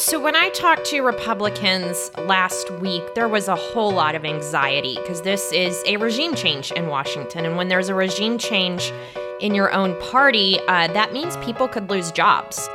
So, 0.00 0.20
when 0.20 0.36
I 0.36 0.48
talked 0.50 0.84
to 0.86 1.00
Republicans 1.00 2.12
last 2.18 2.70
week, 2.74 3.02
there 3.16 3.26
was 3.26 3.48
a 3.48 3.56
whole 3.56 3.90
lot 3.90 4.14
of 4.14 4.24
anxiety 4.24 4.94
because 4.94 5.22
this 5.22 5.50
is 5.50 5.82
a 5.86 5.96
regime 5.96 6.36
change 6.36 6.70
in 6.70 6.86
Washington. 6.86 7.44
And 7.44 7.56
when 7.56 7.66
there's 7.66 7.88
a 7.88 7.96
regime 7.96 8.38
change 8.38 8.92
in 9.40 9.56
your 9.56 9.72
own 9.72 10.00
party, 10.00 10.60
uh, 10.68 10.86
that 10.92 11.12
means 11.12 11.36
people 11.38 11.66
could 11.66 11.90
lose 11.90 12.12
jobs. 12.12 12.68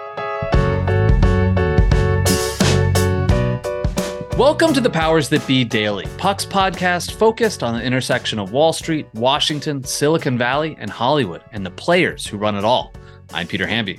Welcome 4.38 4.74
to 4.74 4.82
the 4.82 4.92
Powers 4.92 5.30
That 5.30 5.48
Be 5.48 5.64
Daily, 5.64 6.08
Puck's 6.18 6.46
podcast 6.46 7.14
focused 7.14 7.64
on 7.64 7.74
the 7.74 7.82
intersection 7.82 8.38
of 8.38 8.52
Wall 8.52 8.74
Street, 8.74 9.08
Washington, 9.14 9.82
Silicon 9.86 10.38
Valley, 10.38 10.76
and 10.78 10.92
Hollywood, 10.92 11.42
and 11.54 11.66
the 11.66 11.72
players 11.72 12.28
who 12.28 12.36
run 12.36 12.58
it 12.58 12.66
all. 12.66 12.92
I'm 13.32 13.48
Peter 13.48 13.66
Hamby. 13.66 13.98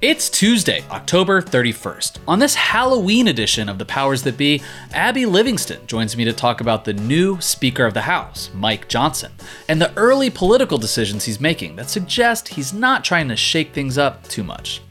It's 0.00 0.28
Tuesday, 0.28 0.84
October 0.90 1.40
31st. 1.40 2.18
On 2.26 2.40
this 2.40 2.56
Halloween 2.56 3.28
edition 3.28 3.68
of 3.68 3.78
The 3.78 3.84
Powers 3.84 4.24
That 4.24 4.36
Be, 4.36 4.60
Abby 4.92 5.24
Livingston 5.24 5.86
joins 5.86 6.16
me 6.16 6.24
to 6.24 6.32
talk 6.32 6.60
about 6.60 6.84
the 6.84 6.92
new 6.92 7.40
Speaker 7.40 7.86
of 7.86 7.94
the 7.94 8.02
House, 8.02 8.50
Mike 8.54 8.88
Johnson, 8.88 9.32
and 9.68 9.80
the 9.80 9.96
early 9.96 10.30
political 10.30 10.78
decisions 10.78 11.24
he's 11.24 11.40
making 11.40 11.76
that 11.76 11.88
suggest 11.88 12.48
he's 12.48 12.72
not 12.72 13.04
trying 13.04 13.28
to 13.28 13.36
shake 13.36 13.72
things 13.72 13.96
up 13.96 14.26
too 14.28 14.42
much. 14.42 14.82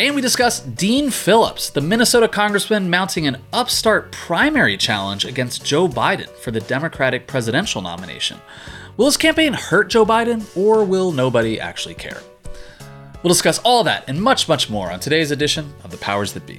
And 0.00 0.14
we 0.14 0.22
discuss 0.22 0.60
Dean 0.60 1.10
Phillips, 1.10 1.68
the 1.68 1.82
Minnesota 1.82 2.26
congressman 2.26 2.88
mounting 2.88 3.26
an 3.26 3.42
upstart 3.52 4.10
primary 4.10 4.78
challenge 4.78 5.26
against 5.26 5.66
Joe 5.66 5.86
Biden 5.86 6.28
for 6.38 6.50
the 6.50 6.60
Democratic 6.60 7.26
presidential 7.26 7.82
nomination. 7.82 8.40
Will 8.96 9.06
his 9.06 9.18
campaign 9.18 9.52
hurt 9.52 9.90
Joe 9.90 10.06
Biden, 10.06 10.44
or 10.56 10.82
will 10.82 11.12
nobody 11.12 11.60
actually 11.60 11.94
care? 11.94 12.22
We'll 13.22 13.28
discuss 13.28 13.58
all 13.60 13.84
that 13.84 14.04
and 14.08 14.20
much, 14.20 14.48
much 14.48 14.70
more 14.70 14.90
on 14.90 15.00
today's 15.00 15.30
edition 15.30 15.72
of 15.84 15.90
The 15.90 15.98
Powers 15.98 16.32
That 16.32 16.46
Be. 16.46 16.58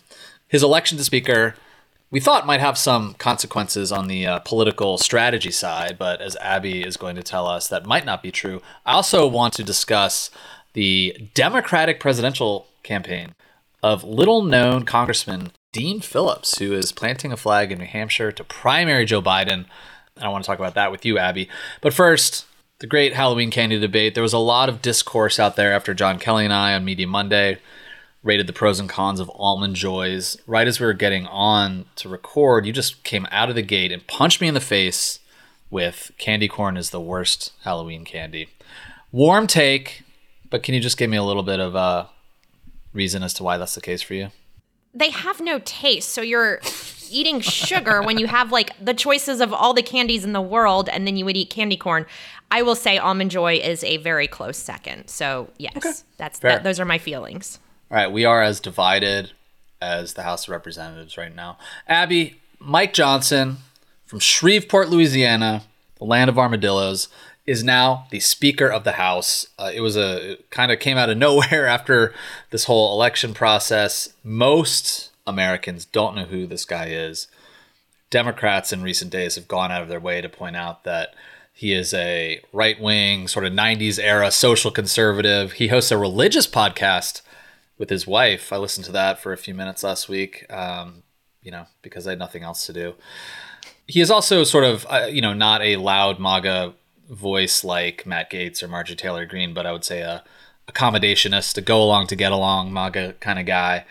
His 0.52 0.62
election 0.62 0.98
to 0.98 1.04
speaker, 1.04 1.54
we 2.10 2.20
thought 2.20 2.46
might 2.46 2.60
have 2.60 2.76
some 2.76 3.14
consequences 3.14 3.90
on 3.90 4.06
the 4.06 4.26
uh, 4.26 4.38
political 4.40 4.98
strategy 4.98 5.50
side, 5.50 5.96
but 5.98 6.20
as 6.20 6.36
Abby 6.42 6.82
is 6.82 6.98
going 6.98 7.16
to 7.16 7.22
tell 7.22 7.46
us, 7.46 7.68
that 7.68 7.86
might 7.86 8.04
not 8.04 8.22
be 8.22 8.30
true. 8.30 8.60
I 8.84 8.92
also 8.92 9.26
want 9.26 9.54
to 9.54 9.64
discuss 9.64 10.30
the 10.74 11.30
Democratic 11.32 12.00
presidential 12.00 12.66
campaign 12.82 13.34
of 13.82 14.04
little 14.04 14.42
known 14.42 14.84
Congressman 14.84 15.52
Dean 15.72 16.00
Phillips, 16.00 16.58
who 16.58 16.74
is 16.74 16.92
planting 16.92 17.32
a 17.32 17.38
flag 17.38 17.72
in 17.72 17.78
New 17.78 17.86
Hampshire 17.86 18.30
to 18.32 18.44
primary 18.44 19.06
Joe 19.06 19.22
Biden. 19.22 19.64
And 20.16 20.24
I 20.24 20.28
want 20.28 20.44
to 20.44 20.46
talk 20.46 20.58
about 20.58 20.74
that 20.74 20.92
with 20.92 21.06
you, 21.06 21.16
Abby. 21.16 21.48
But 21.80 21.94
first, 21.94 22.44
the 22.80 22.86
great 22.86 23.14
Halloween 23.14 23.50
candy 23.50 23.80
debate. 23.80 24.12
There 24.12 24.22
was 24.22 24.34
a 24.34 24.38
lot 24.38 24.68
of 24.68 24.82
discourse 24.82 25.40
out 25.40 25.56
there 25.56 25.72
after 25.72 25.94
Jon 25.94 26.18
Kelly 26.18 26.44
and 26.44 26.52
I 26.52 26.74
on 26.74 26.84
Media 26.84 27.06
Monday 27.06 27.58
rated 28.22 28.46
the 28.46 28.52
pros 28.52 28.78
and 28.78 28.88
cons 28.88 29.20
of 29.20 29.30
almond 29.34 29.76
joys. 29.76 30.36
Right 30.46 30.66
as 30.66 30.78
we 30.78 30.86
were 30.86 30.92
getting 30.92 31.26
on 31.26 31.86
to 31.96 32.08
record, 32.08 32.66
you 32.66 32.72
just 32.72 33.02
came 33.04 33.26
out 33.30 33.48
of 33.48 33.54
the 33.54 33.62
gate 33.62 33.92
and 33.92 34.06
punched 34.06 34.40
me 34.40 34.48
in 34.48 34.54
the 34.54 34.60
face 34.60 35.18
with 35.70 36.12
candy 36.18 36.48
corn 36.48 36.76
is 36.76 36.90
the 36.90 37.00
worst 37.00 37.52
Halloween 37.64 38.04
candy. 38.04 38.48
Warm 39.10 39.46
take, 39.46 40.02
but 40.50 40.62
can 40.62 40.74
you 40.74 40.80
just 40.80 40.98
give 40.98 41.10
me 41.10 41.16
a 41.16 41.22
little 41.22 41.42
bit 41.42 41.60
of 41.60 41.74
a 41.74 42.08
reason 42.92 43.22
as 43.22 43.34
to 43.34 43.42
why 43.42 43.56
that's 43.56 43.74
the 43.74 43.80
case 43.80 44.02
for 44.02 44.14
you? 44.14 44.28
They 44.94 45.10
have 45.10 45.40
no 45.40 45.58
taste, 45.64 46.10
so 46.10 46.20
you're 46.20 46.60
eating 47.10 47.40
sugar 47.40 48.02
when 48.02 48.18
you 48.18 48.26
have 48.26 48.52
like 48.52 48.72
the 48.82 48.94
choices 48.94 49.40
of 49.40 49.52
all 49.52 49.72
the 49.72 49.82
candies 49.82 50.24
in 50.24 50.32
the 50.34 50.40
world, 50.40 50.88
and 50.90 51.06
then 51.06 51.16
you 51.16 51.24
would 51.24 51.36
eat 51.36 51.48
candy 51.48 51.76
corn. 51.76 52.04
I 52.50 52.60
will 52.60 52.74
say 52.74 52.98
almond 52.98 53.30
joy 53.30 53.54
is 53.54 53.82
a 53.84 53.96
very 53.96 54.26
close 54.26 54.58
second. 54.58 55.08
So 55.08 55.48
yes, 55.56 55.76
okay. 55.78 55.92
that's 56.18 56.38
that, 56.40 56.64
those 56.64 56.78
are 56.78 56.84
my 56.84 56.98
feelings. 56.98 57.58
All 57.92 57.98
right, 57.98 58.10
we 58.10 58.24
are 58.24 58.40
as 58.40 58.58
divided 58.58 59.32
as 59.78 60.14
the 60.14 60.22
House 60.22 60.44
of 60.44 60.52
Representatives 60.52 61.18
right 61.18 61.34
now. 61.34 61.58
Abby, 61.86 62.40
Mike 62.58 62.94
Johnson 62.94 63.58
from 64.06 64.18
Shreveport, 64.18 64.88
Louisiana, 64.88 65.64
the 65.98 66.04
land 66.04 66.30
of 66.30 66.38
armadillos, 66.38 67.08
is 67.44 67.62
now 67.62 68.06
the 68.10 68.20
Speaker 68.20 68.66
of 68.66 68.84
the 68.84 68.92
House. 68.92 69.46
Uh, 69.58 69.70
it 69.74 69.82
was 69.82 69.98
a 69.98 70.38
kind 70.48 70.72
of 70.72 70.80
came 70.80 70.96
out 70.96 71.10
of 71.10 71.18
nowhere 71.18 71.66
after 71.66 72.14
this 72.48 72.64
whole 72.64 72.94
election 72.94 73.34
process. 73.34 74.14
Most 74.24 75.10
Americans 75.26 75.84
don't 75.84 76.16
know 76.16 76.24
who 76.24 76.46
this 76.46 76.64
guy 76.64 76.86
is. 76.86 77.28
Democrats 78.08 78.72
in 78.72 78.80
recent 78.80 79.10
days 79.10 79.34
have 79.34 79.48
gone 79.48 79.70
out 79.70 79.82
of 79.82 79.90
their 79.90 80.00
way 80.00 80.22
to 80.22 80.30
point 80.30 80.56
out 80.56 80.84
that 80.84 81.14
he 81.52 81.74
is 81.74 81.92
a 81.92 82.40
right 82.54 82.80
wing, 82.80 83.28
sort 83.28 83.44
of 83.44 83.52
90s 83.52 84.02
era 84.02 84.30
social 84.30 84.70
conservative. 84.70 85.52
He 85.52 85.68
hosts 85.68 85.90
a 85.90 85.98
religious 85.98 86.46
podcast 86.46 87.20
with 87.78 87.90
his 87.90 88.06
wife. 88.06 88.52
I 88.52 88.56
listened 88.58 88.86
to 88.86 88.92
that 88.92 89.20
for 89.20 89.32
a 89.32 89.38
few 89.38 89.54
minutes 89.54 89.82
last 89.82 90.08
week, 90.08 90.46
um, 90.52 91.02
you 91.42 91.50
know, 91.50 91.66
because 91.82 92.06
I 92.06 92.10
had 92.10 92.18
nothing 92.18 92.42
else 92.42 92.66
to 92.66 92.72
do. 92.72 92.94
He 93.86 94.00
is 94.00 94.10
also 94.10 94.44
sort 94.44 94.64
of, 94.64 94.86
uh, 94.88 95.08
you 95.10 95.20
know, 95.20 95.32
not 95.32 95.62
a 95.62 95.76
loud 95.76 96.20
MAGA 96.20 96.74
voice 97.10 97.64
like 97.64 98.06
Matt 98.06 98.30
Gaetz 98.30 98.62
or 98.62 98.68
Marjorie 98.68 98.96
Taylor 98.96 99.26
Greene, 99.26 99.54
but 99.54 99.66
I 99.66 99.72
would 99.72 99.84
say 99.84 100.00
a 100.00 100.22
accommodationist, 100.70 101.58
a 101.58 101.60
go 101.60 101.82
along 101.82 102.06
to 102.08 102.16
get 102.16 102.32
along 102.32 102.72
MAGA 102.72 103.14
kind 103.20 103.38
of 103.38 103.46
guy. 103.46 103.84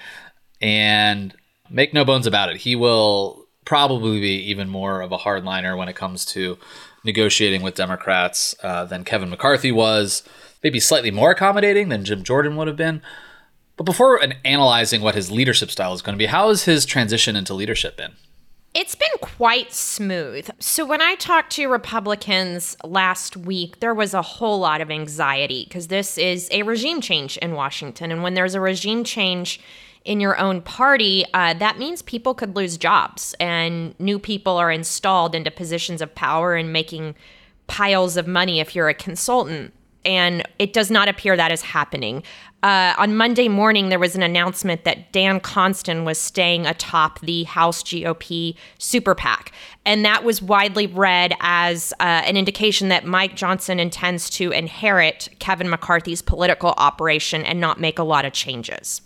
And 0.61 1.35
make 1.69 1.93
no 1.93 2.05
bones 2.05 2.27
about 2.27 2.49
it, 2.49 2.57
he 2.57 2.75
will 2.75 3.45
probably 3.65 4.19
be 4.19 4.35
even 4.49 4.69
more 4.69 5.01
of 5.01 5.11
a 5.11 5.19
hardliner 5.19 5.77
when 5.77 5.89
it 5.89 5.95
comes 5.95 6.25
to 6.25 6.57
negotiating 7.03 7.61
with 7.61 7.75
Democrats 7.75 8.55
uh, 8.63 8.85
than 8.85 9.03
Kevin 9.03 9.29
McCarthy 9.29 9.71
was. 9.71 10.23
Maybe 10.63 10.79
slightly 10.79 11.11
more 11.11 11.31
accommodating 11.31 11.89
than 11.89 12.05
Jim 12.05 12.23
Jordan 12.23 12.55
would 12.55 12.67
have 12.67 12.77
been. 12.77 13.01
But 13.81 13.85
before 13.85 14.21
analyzing 14.45 15.01
what 15.01 15.15
his 15.15 15.31
leadership 15.31 15.71
style 15.71 15.91
is 15.95 16.03
going 16.03 16.13
to 16.13 16.17
be, 16.17 16.27
how 16.27 16.49
has 16.49 16.65
his 16.65 16.85
transition 16.85 17.35
into 17.35 17.55
leadership 17.55 17.97
been? 17.97 18.11
It's 18.75 18.93
been 18.93 19.09
quite 19.21 19.73
smooth. 19.73 20.51
So, 20.59 20.85
when 20.85 21.01
I 21.01 21.15
talked 21.15 21.53
to 21.53 21.65
Republicans 21.65 22.77
last 22.83 23.35
week, 23.35 23.79
there 23.79 23.95
was 23.95 24.13
a 24.13 24.21
whole 24.21 24.59
lot 24.59 24.81
of 24.81 24.91
anxiety 24.91 25.63
because 25.63 25.87
this 25.87 26.19
is 26.19 26.47
a 26.51 26.61
regime 26.61 27.01
change 27.01 27.37
in 27.37 27.53
Washington. 27.53 28.11
And 28.11 28.21
when 28.21 28.35
there's 28.35 28.53
a 28.53 28.61
regime 28.61 29.03
change 29.03 29.59
in 30.05 30.19
your 30.19 30.37
own 30.37 30.61
party, 30.61 31.25
uh, 31.33 31.55
that 31.55 31.79
means 31.79 32.03
people 32.03 32.35
could 32.35 32.55
lose 32.55 32.77
jobs 32.77 33.33
and 33.39 33.99
new 33.99 34.19
people 34.19 34.57
are 34.57 34.69
installed 34.69 35.33
into 35.33 35.49
positions 35.49 36.03
of 36.03 36.13
power 36.13 36.53
and 36.53 36.71
making 36.71 37.15
piles 37.65 38.15
of 38.15 38.27
money 38.27 38.59
if 38.59 38.75
you're 38.75 38.89
a 38.89 38.93
consultant. 38.93 39.73
And 40.05 40.43
it 40.59 40.73
does 40.73 40.89
not 40.89 41.07
appear 41.07 41.37
that 41.37 41.51
is 41.51 41.61
happening. 41.61 42.23
Uh, 42.63 42.93
on 42.97 43.15
Monday 43.15 43.47
morning, 43.47 43.89
there 43.89 43.97
was 43.97 44.15
an 44.15 44.21
announcement 44.21 44.83
that 44.83 45.11
Dan 45.11 45.39
Conston 45.39 46.05
was 46.05 46.19
staying 46.19 46.67
atop 46.67 47.19
the 47.21 47.43
House 47.43 47.81
GOP 47.81 48.55
super 48.77 49.15
PAC. 49.15 49.51
And 49.83 50.05
that 50.05 50.23
was 50.23 50.41
widely 50.41 50.85
read 50.85 51.33
as 51.39 51.91
uh, 51.99 52.03
an 52.03 52.37
indication 52.37 52.89
that 52.89 53.03
Mike 53.03 53.35
Johnson 53.35 53.79
intends 53.79 54.29
to 54.31 54.51
inherit 54.51 55.29
Kevin 55.39 55.69
McCarthy's 55.69 56.21
political 56.21 56.75
operation 56.77 57.43
and 57.43 57.59
not 57.59 57.79
make 57.79 57.97
a 57.97 58.03
lot 58.03 58.25
of 58.25 58.33
changes. 58.33 59.01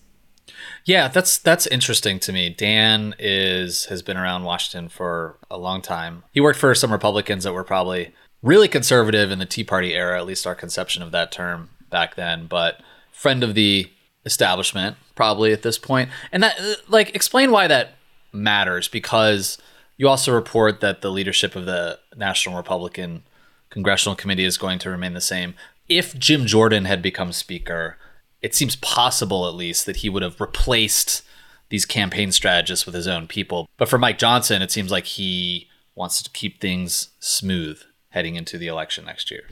Yeah, 0.84 1.08
that's 1.08 1.38
that's 1.38 1.68
interesting 1.68 2.20
to 2.20 2.34
me. 2.34 2.50
Dan 2.50 3.16
is 3.20 3.86
has 3.86 4.02
been 4.02 4.18
around 4.18 4.44
Washington 4.44 4.90
for 4.90 5.38
a 5.50 5.58
long 5.58 5.82
time. 5.82 6.24
He 6.32 6.42
worked 6.42 6.60
for 6.60 6.74
some 6.76 6.92
Republicans 6.92 7.44
that 7.44 7.54
were 7.54 7.64
probably 7.64 8.14
really 8.46 8.68
conservative 8.68 9.32
in 9.32 9.40
the 9.40 9.46
Tea 9.46 9.64
Party 9.64 9.96
era, 9.96 10.18
at 10.18 10.26
least 10.26 10.46
our 10.46 10.56
conception 10.56 11.02
of 11.02 11.12
that 11.12 11.32
term 11.32 11.70
back 11.90 12.16
then, 12.16 12.46
but 12.46 12.80
friend 13.12 13.44
of 13.44 13.56
the 13.56 13.90
establishment 14.26 14.98
probably 15.16 15.52
at 15.52 15.64
this 15.64 15.78
point. 15.78 16.10
And 16.32 16.44
that 16.44 16.60
like 16.88 17.16
explain 17.16 17.52
why 17.52 17.68
that 17.68 17.96
matters 18.32 18.88
because 18.88 19.58
you 19.98 20.08
also 20.08 20.34
report 20.34 20.80
that 20.82 21.02
the 21.02 21.12
leadership 21.12 21.56
of 21.56 21.66
the 21.66 22.00
National 22.16 22.56
Republican 22.56 23.24
Congressional 23.70 24.16
Committee 24.16 24.46
is 24.46 24.58
going 24.58 24.78
to 24.80 24.90
remain 24.90 25.14
the 25.14 25.22
same. 25.22 25.56
If 25.90 26.18
Jim 26.18 26.46
Jordan 26.46 26.86
had 26.86 27.02
become 27.02 27.32
speaker, 27.32 27.98
it 28.42 28.54
seems 28.54 28.76
possible 28.76 29.48
at 29.48 29.56
least 29.56 29.86
that 29.86 29.98
he 29.98 30.10
would 30.10 30.24
have 30.24 30.40
replaced 30.40 31.24
these 31.70 31.86
campaign 31.86 32.32
strategists 32.32 32.86
with 32.86 32.94
his 32.94 33.08
own 33.08 33.28
people. 33.28 33.68
But 33.78 33.90
for 33.90 33.98
Mike 33.98 34.20
Johnson, 34.20 34.62
it 34.62 34.72
seems 34.72 34.92
like 34.92 35.06
he 35.06 35.68
wants 35.96 36.22
to 36.22 36.30
keep 36.30 36.62
things 36.62 37.10
smooth 37.20 37.82
heading 38.16 38.36
into 38.36 38.58
the 38.58 38.68
election 38.68 39.06
next 39.06 39.30
year. 39.30 39.44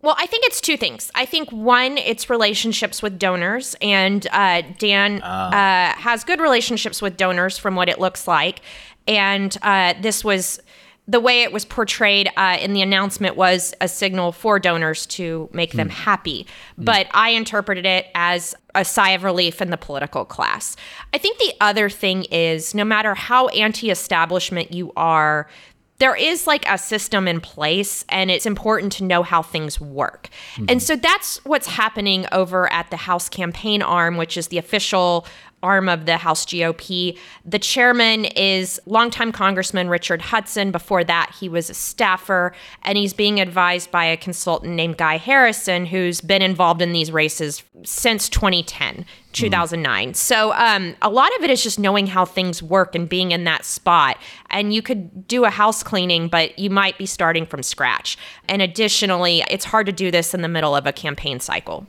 Well, 0.00 0.16
I 0.18 0.26
think 0.26 0.46
it's 0.46 0.60
two 0.60 0.76
things. 0.76 1.10
I 1.14 1.24
think 1.24 1.50
one, 1.50 1.98
it's 1.98 2.30
relationships 2.30 3.02
with 3.02 3.18
donors, 3.18 3.76
and 3.82 4.26
uh, 4.32 4.62
Dan 4.78 5.20
uh, 5.22 5.92
has 5.96 6.24
good 6.24 6.40
relationships 6.40 7.02
with 7.02 7.16
donors 7.16 7.58
from 7.58 7.76
what 7.76 7.88
it 7.88 8.00
looks 8.00 8.26
like. 8.26 8.60
And 9.06 9.56
uh, 9.62 9.94
this 10.00 10.24
was 10.24 10.60
the 11.08 11.20
way 11.20 11.42
it 11.42 11.52
was 11.52 11.64
portrayed 11.64 12.30
uh, 12.36 12.58
in 12.60 12.74
the 12.74 12.82
announcement 12.82 13.34
was 13.34 13.74
a 13.80 13.88
signal 13.88 14.30
for 14.30 14.58
donors 14.58 15.06
to 15.06 15.48
make 15.52 15.72
them 15.72 15.88
mm. 15.88 15.92
happy. 15.92 16.46
Mm. 16.78 16.84
But 16.84 17.08
I 17.12 17.30
interpreted 17.30 17.86
it 17.86 18.06
as 18.14 18.54
a 18.74 18.84
sigh 18.84 19.10
of 19.10 19.24
relief 19.24 19.60
in 19.62 19.70
the 19.70 19.78
political 19.78 20.26
class. 20.26 20.76
I 21.14 21.18
think 21.18 21.38
the 21.38 21.54
other 21.60 21.88
thing 21.88 22.24
is 22.24 22.74
no 22.74 22.84
matter 22.84 23.14
how 23.14 23.48
anti 23.48 23.90
establishment 23.90 24.72
you 24.72 24.92
are, 24.96 25.48
there 25.98 26.14
is 26.14 26.46
like 26.46 26.64
a 26.68 26.78
system 26.78 27.26
in 27.26 27.40
place 27.40 28.04
and 28.08 28.30
it's 28.30 28.46
important 28.46 28.92
to 28.92 29.04
know 29.04 29.22
how 29.22 29.42
things 29.42 29.80
work. 29.80 30.28
Mm-hmm. 30.54 30.66
And 30.68 30.82
so 30.82 30.96
that's 30.96 31.44
what's 31.44 31.66
happening 31.66 32.26
over 32.30 32.72
at 32.72 32.90
the 32.90 32.96
House 32.96 33.28
campaign 33.28 33.82
arm, 33.82 34.16
which 34.16 34.36
is 34.36 34.48
the 34.48 34.58
official 34.58 35.26
arm 35.62 35.88
of 35.88 36.06
the 36.06 36.16
House 36.16 36.44
GOP. 36.46 37.16
The 37.44 37.58
chairman 37.58 38.24
is 38.24 38.80
longtime 38.86 39.32
Congressman 39.32 39.88
Richard 39.88 40.22
Hudson. 40.22 40.70
Before 40.70 41.04
that, 41.04 41.34
he 41.38 41.48
was 41.48 41.70
a 41.70 41.74
staffer, 41.74 42.52
and 42.82 42.96
he's 42.96 43.12
being 43.12 43.40
advised 43.40 43.90
by 43.90 44.04
a 44.04 44.16
consultant 44.16 44.74
named 44.74 44.96
Guy 44.96 45.16
Harrison, 45.16 45.86
who's 45.86 46.20
been 46.20 46.42
involved 46.42 46.82
in 46.82 46.92
these 46.92 47.10
races 47.10 47.62
since 47.84 48.28
2010. 48.28 49.04
2009. 49.32 50.10
Mm. 50.10 50.16
So 50.16 50.52
um, 50.54 50.96
a 51.02 51.10
lot 51.10 51.30
of 51.36 51.44
it 51.44 51.50
is 51.50 51.62
just 51.62 51.78
knowing 51.78 52.06
how 52.06 52.24
things 52.24 52.62
work 52.62 52.94
and 52.94 53.08
being 53.08 53.32
in 53.32 53.44
that 53.44 53.64
spot. 53.64 54.18
And 54.50 54.72
you 54.72 54.82
could 54.82 55.28
do 55.28 55.44
a 55.44 55.50
house 55.50 55.82
cleaning, 55.82 56.28
but 56.28 56.58
you 56.58 56.70
might 56.70 56.98
be 56.98 57.06
starting 57.06 57.46
from 57.46 57.62
scratch. 57.62 58.16
And 58.48 58.62
additionally, 58.62 59.44
it's 59.50 59.66
hard 59.66 59.86
to 59.86 59.92
do 59.92 60.10
this 60.10 60.34
in 60.34 60.42
the 60.42 60.48
middle 60.48 60.74
of 60.74 60.86
a 60.86 60.92
campaign 60.92 61.40
cycle. 61.40 61.86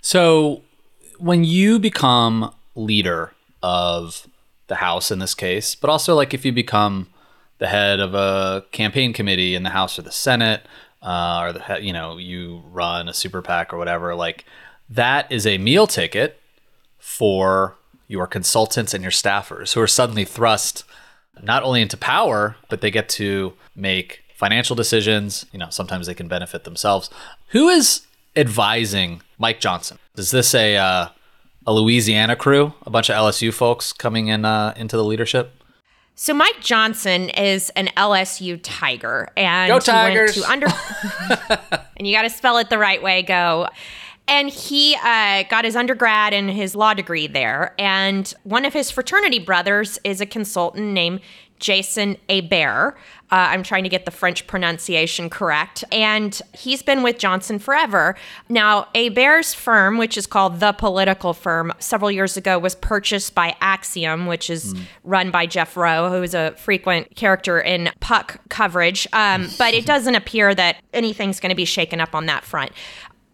So 0.00 0.62
when 1.18 1.44
you 1.44 1.78
become 1.78 2.54
leader 2.80 3.32
of 3.62 4.26
the 4.68 4.76
House 4.76 5.10
in 5.10 5.18
this 5.18 5.34
case, 5.34 5.74
but 5.74 5.90
also 5.90 6.14
like 6.14 6.32
if 6.32 6.44
you 6.44 6.52
become 6.52 7.08
the 7.58 7.66
head 7.66 8.00
of 8.00 8.14
a 8.14 8.64
campaign 8.72 9.12
committee 9.12 9.54
in 9.54 9.62
the 9.62 9.70
House 9.70 9.98
or 9.98 10.02
the 10.02 10.12
Senate, 10.12 10.62
uh, 11.02 11.40
or 11.42 11.52
the 11.52 11.78
you 11.80 11.92
know 11.92 12.16
you 12.16 12.62
run 12.70 13.08
a 13.08 13.14
super 13.14 13.42
PAC 13.42 13.72
or 13.72 13.78
whatever, 13.78 14.14
like 14.14 14.44
that 14.88 15.30
is 15.30 15.46
a 15.46 15.58
meal 15.58 15.86
ticket 15.86 16.40
for 16.98 17.76
your 18.08 18.26
consultants 18.26 18.92
and 18.92 19.02
your 19.02 19.12
staffers 19.12 19.74
who 19.74 19.80
are 19.80 19.86
suddenly 19.86 20.24
thrust 20.24 20.84
not 21.42 21.62
only 21.62 21.80
into 21.80 21.96
power, 21.96 22.56
but 22.68 22.80
they 22.80 22.90
get 22.90 23.08
to 23.08 23.52
make 23.74 24.22
financial 24.34 24.76
decisions. 24.76 25.46
You 25.52 25.58
know, 25.58 25.70
sometimes 25.70 26.06
they 26.06 26.14
can 26.14 26.28
benefit 26.28 26.64
themselves. 26.64 27.08
Who 27.48 27.68
is 27.68 28.02
advising 28.36 29.22
Mike 29.38 29.60
Johnson? 29.60 29.98
Is 30.16 30.30
this 30.30 30.54
a 30.54 30.76
uh, 30.76 31.08
a 31.70 31.72
Louisiana 31.72 32.34
crew, 32.34 32.74
a 32.82 32.90
bunch 32.90 33.08
of 33.08 33.14
LSU 33.14 33.54
folks 33.54 33.92
coming 33.92 34.26
in 34.26 34.44
uh, 34.44 34.74
into 34.76 34.96
the 34.96 35.04
leadership? 35.04 35.62
So 36.16 36.34
Mike 36.34 36.60
Johnson 36.60 37.30
is 37.30 37.70
an 37.70 37.90
LSU 37.96 38.58
Tiger, 38.60 39.28
and 39.36 39.70
go 39.70 39.78
Tigers! 39.78 40.34
He 40.34 40.40
went 40.40 40.64
to 40.64 40.66
under, 40.66 41.78
and 41.96 42.06
you 42.08 42.14
got 42.14 42.22
to 42.22 42.30
spell 42.30 42.58
it 42.58 42.70
the 42.70 42.78
right 42.78 43.00
way. 43.00 43.22
Go. 43.22 43.68
And 44.26 44.50
he 44.50 44.96
uh, 44.96 45.44
got 45.44 45.64
his 45.64 45.76
undergrad 45.76 46.34
and 46.34 46.50
his 46.50 46.74
law 46.74 46.92
degree 46.92 47.28
there. 47.28 47.74
And 47.78 48.32
one 48.42 48.64
of 48.64 48.72
his 48.72 48.90
fraternity 48.90 49.38
brothers 49.38 49.98
is 50.04 50.20
a 50.20 50.26
consultant 50.26 50.88
named 50.88 51.20
Jason 51.60 52.16
Hebert. 52.28 52.96
Uh, 53.32 53.46
I'm 53.50 53.62
trying 53.62 53.84
to 53.84 53.88
get 53.88 54.06
the 54.06 54.10
French 54.10 54.46
pronunciation 54.48 55.30
correct. 55.30 55.84
And 55.92 56.40
he's 56.52 56.82
been 56.82 57.04
with 57.04 57.18
Johnson 57.18 57.60
forever. 57.60 58.16
Now, 58.48 58.88
Hebert's 58.92 59.54
firm, 59.54 59.98
which 59.98 60.18
is 60.18 60.26
called 60.26 60.58
The 60.58 60.72
Political 60.72 61.34
Firm, 61.34 61.72
several 61.78 62.10
years 62.10 62.36
ago 62.36 62.58
was 62.58 62.74
purchased 62.74 63.36
by 63.36 63.54
Axiom, 63.60 64.26
which 64.26 64.50
is 64.50 64.74
mm. 64.74 64.82
run 65.04 65.30
by 65.30 65.46
Jeff 65.46 65.76
Roe, 65.76 66.10
who 66.10 66.24
is 66.24 66.34
a 66.34 66.52
frequent 66.56 67.14
character 67.14 67.60
in 67.60 67.90
Puck 68.00 68.40
coverage. 68.48 69.06
Um, 69.12 69.48
but 69.58 69.74
it 69.74 69.86
doesn't 69.90 70.16
appear 70.16 70.52
that 70.54 70.82
anything's 70.92 71.38
going 71.38 71.50
to 71.50 71.56
be 71.56 71.64
shaken 71.64 72.00
up 72.00 72.16
on 72.16 72.26
that 72.26 72.42
front. 72.42 72.72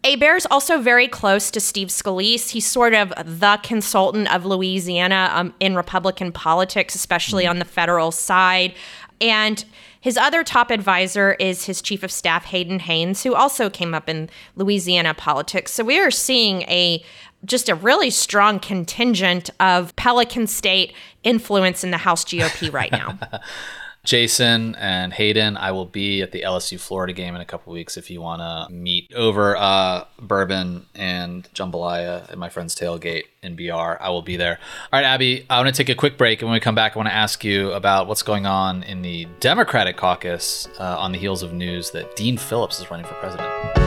Hebert's 0.07 0.47
also 0.49 0.79
very 0.79 1.07
close 1.07 1.51
to 1.51 1.59
Steve 1.59 1.89
Scalise. 1.89 2.49
He's 2.49 2.65
sort 2.65 2.93
of 2.93 3.09
the 3.09 3.59
consultant 3.61 4.33
of 4.33 4.45
Louisiana 4.45 5.29
um, 5.33 5.53
in 5.59 5.75
Republican 5.75 6.31
politics, 6.31 6.95
especially 6.95 7.43
mm-hmm. 7.43 7.51
on 7.51 7.59
the 7.59 7.65
federal 7.65 8.11
side. 8.11 8.73
And 9.19 9.65
his 9.99 10.15
other 10.15 10.43
top 10.43 10.71
advisor 10.71 11.33
is 11.33 11.65
his 11.65 11.81
chief 11.81 12.03
of 12.03 12.11
staff, 12.11 12.45
Hayden 12.45 12.79
Haynes, 12.79 13.23
who 13.23 13.35
also 13.35 13.69
came 13.69 13.93
up 13.93 14.07
in 14.07 14.29
Louisiana 14.55 15.13
politics. 15.13 15.73
So 15.73 15.83
we 15.83 15.99
are 15.99 16.11
seeing 16.11 16.61
a 16.63 17.03
just 17.45 17.69
a 17.69 17.75
really 17.75 18.09
strong 18.09 18.59
contingent 18.59 19.49
of 19.59 19.95
Pelican 19.95 20.47
State 20.47 20.93
influence 21.23 21.83
in 21.83 21.91
the 21.91 21.97
House 21.97 22.23
GOP 22.25 22.71
right 22.73 22.91
now. 22.91 23.19
Jason 24.07 24.73
and 24.75 25.11
Hayden, 25.11 25.57
I 25.57 25.71
will 25.71 25.85
be 25.85 26.21
at 26.21 26.31
the 26.31 26.43
LSU 26.43 26.79
Florida 26.79 27.11
game 27.11 27.35
in 27.35 27.41
a 27.41 27.45
couple 27.45 27.73
weeks 27.73 27.97
if 27.97 28.09
you 28.09 28.21
want 28.21 28.41
to 28.41 28.73
meet 28.73 29.13
over 29.13 29.57
uh, 29.57 30.05
bourbon 30.17 30.85
and 30.95 31.43
jambalaya 31.53 32.31
at 32.31 32.37
my 32.37 32.47
friend's 32.47 32.73
tailgate 32.73 33.23
in 33.43 33.57
BR. 33.57 34.01
I 34.01 34.09
will 34.09 34.21
be 34.21 34.37
there. 34.37 34.59
All 34.93 34.99
right, 35.01 35.05
Abby, 35.05 35.45
I 35.49 35.61
want 35.61 35.75
to 35.75 35.77
take 35.77 35.89
a 35.89 35.99
quick 35.99 36.17
break. 36.17 36.41
And 36.41 36.47
when 36.47 36.55
we 36.55 36.61
come 36.61 36.73
back, 36.73 36.95
I 36.95 36.99
want 36.99 37.09
to 37.09 37.15
ask 37.15 37.43
you 37.43 37.73
about 37.73 38.07
what's 38.07 38.23
going 38.23 38.45
on 38.45 38.81
in 38.83 39.01
the 39.01 39.27
Democratic 39.41 39.97
caucus 39.97 40.69
uh, 40.79 40.97
on 40.97 41.11
the 41.11 41.17
heels 41.17 41.43
of 41.43 41.51
news 41.51 41.91
that 41.91 42.15
Dean 42.15 42.37
Phillips 42.37 42.79
is 42.79 42.89
running 42.89 43.05
for 43.05 43.13
president. 43.15 43.86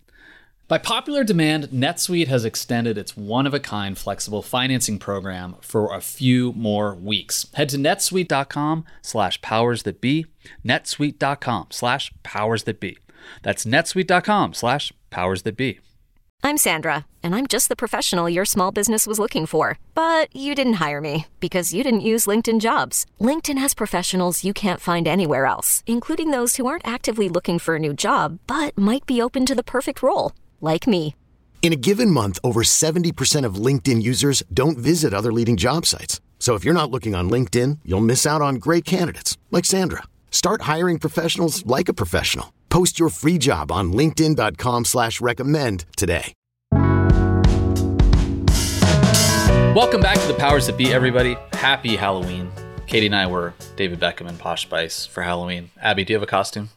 By 0.71 0.77
popular 0.77 1.25
demand, 1.25 1.65
NetSuite 1.65 2.29
has 2.29 2.45
extended 2.45 2.97
its 2.97 3.17
one 3.17 3.45
of 3.45 3.53
a 3.53 3.59
kind 3.59 3.97
flexible 3.97 4.41
financing 4.41 4.99
program 4.99 5.57
for 5.59 5.93
a 5.93 5.99
few 5.99 6.53
more 6.53 6.95
weeks. 6.95 7.45
Head 7.55 7.67
to 7.69 7.77
netsuite.com 7.77 8.85
slash 9.01 9.41
powers 9.41 9.83
that 9.83 9.99
be, 9.99 10.27
netsuite.com 10.65 11.67
slash 11.71 12.13
powers 12.23 12.63
that 12.63 12.79
be. 12.79 12.97
That's 13.43 13.65
netsuite.com 13.65 14.53
slash 14.53 14.93
powers 15.09 15.41
that 15.41 15.57
be. 15.57 15.81
I'm 16.41 16.55
Sandra, 16.55 17.05
and 17.21 17.35
I'm 17.35 17.47
just 17.47 17.67
the 17.67 17.75
professional 17.75 18.29
your 18.29 18.45
small 18.45 18.71
business 18.71 19.05
was 19.05 19.19
looking 19.19 19.45
for. 19.45 19.77
But 19.93 20.33
you 20.33 20.55
didn't 20.55 20.81
hire 20.85 21.01
me 21.01 21.25
because 21.41 21.73
you 21.73 21.83
didn't 21.83 22.09
use 22.09 22.27
LinkedIn 22.27 22.61
jobs. 22.61 23.05
LinkedIn 23.19 23.57
has 23.57 23.73
professionals 23.73 24.45
you 24.45 24.53
can't 24.53 24.79
find 24.79 25.05
anywhere 25.05 25.47
else, 25.47 25.83
including 25.85 26.31
those 26.31 26.55
who 26.55 26.65
aren't 26.65 26.87
actively 26.87 27.27
looking 27.27 27.59
for 27.59 27.75
a 27.75 27.79
new 27.79 27.93
job 27.93 28.39
but 28.47 28.77
might 28.77 29.05
be 29.05 29.21
open 29.21 29.45
to 29.45 29.53
the 29.53 29.63
perfect 29.63 30.01
role 30.01 30.31
like 30.61 30.87
me. 30.87 31.15
In 31.61 31.71
a 31.71 31.77
given 31.77 32.09
month, 32.09 32.39
over 32.43 32.63
70% 32.63 33.45
of 33.45 33.55
LinkedIn 33.65 34.01
users 34.01 34.41
don't 34.51 34.79
visit 34.79 35.13
other 35.13 35.31
leading 35.31 35.57
job 35.57 35.85
sites. 35.85 36.19
So 36.39 36.55
if 36.55 36.65
you're 36.65 36.73
not 36.73 36.89
looking 36.89 37.13
on 37.13 37.29
LinkedIn, 37.29 37.77
you'll 37.85 38.01
miss 38.01 38.25
out 38.25 38.41
on 38.41 38.55
great 38.55 38.83
candidates 38.83 39.37
like 39.51 39.63
Sandra. 39.63 40.01
Start 40.31 40.63
hiring 40.63 40.97
professionals 40.97 41.63
like 41.67 41.87
a 41.87 41.93
professional. 41.93 42.51
Post 42.69 42.97
your 42.97 43.09
free 43.09 43.37
job 43.37 43.71
on 43.71 43.93
LinkedIn.com 43.93 44.85
slash 44.85 45.21
recommend 45.21 45.85
today. 45.95 46.33
Welcome 49.75 50.01
back 50.01 50.19
to 50.19 50.27
the 50.27 50.35
Powers 50.37 50.67
That 50.67 50.77
Be, 50.77 50.91
everybody. 50.91 51.37
Happy 51.53 51.95
Halloween. 51.95 52.51
Katie 52.87 53.05
and 53.05 53.15
I 53.15 53.27
were 53.27 53.53
David 53.77 53.99
Beckham 53.99 54.27
and 54.27 54.37
Posh 54.37 54.63
Spice 54.63 55.05
for 55.05 55.23
Halloween. 55.23 55.69
Abby, 55.81 56.03
do 56.03 56.11
you 56.11 56.15
have 56.17 56.23
a 56.23 56.27
costume? 56.27 56.69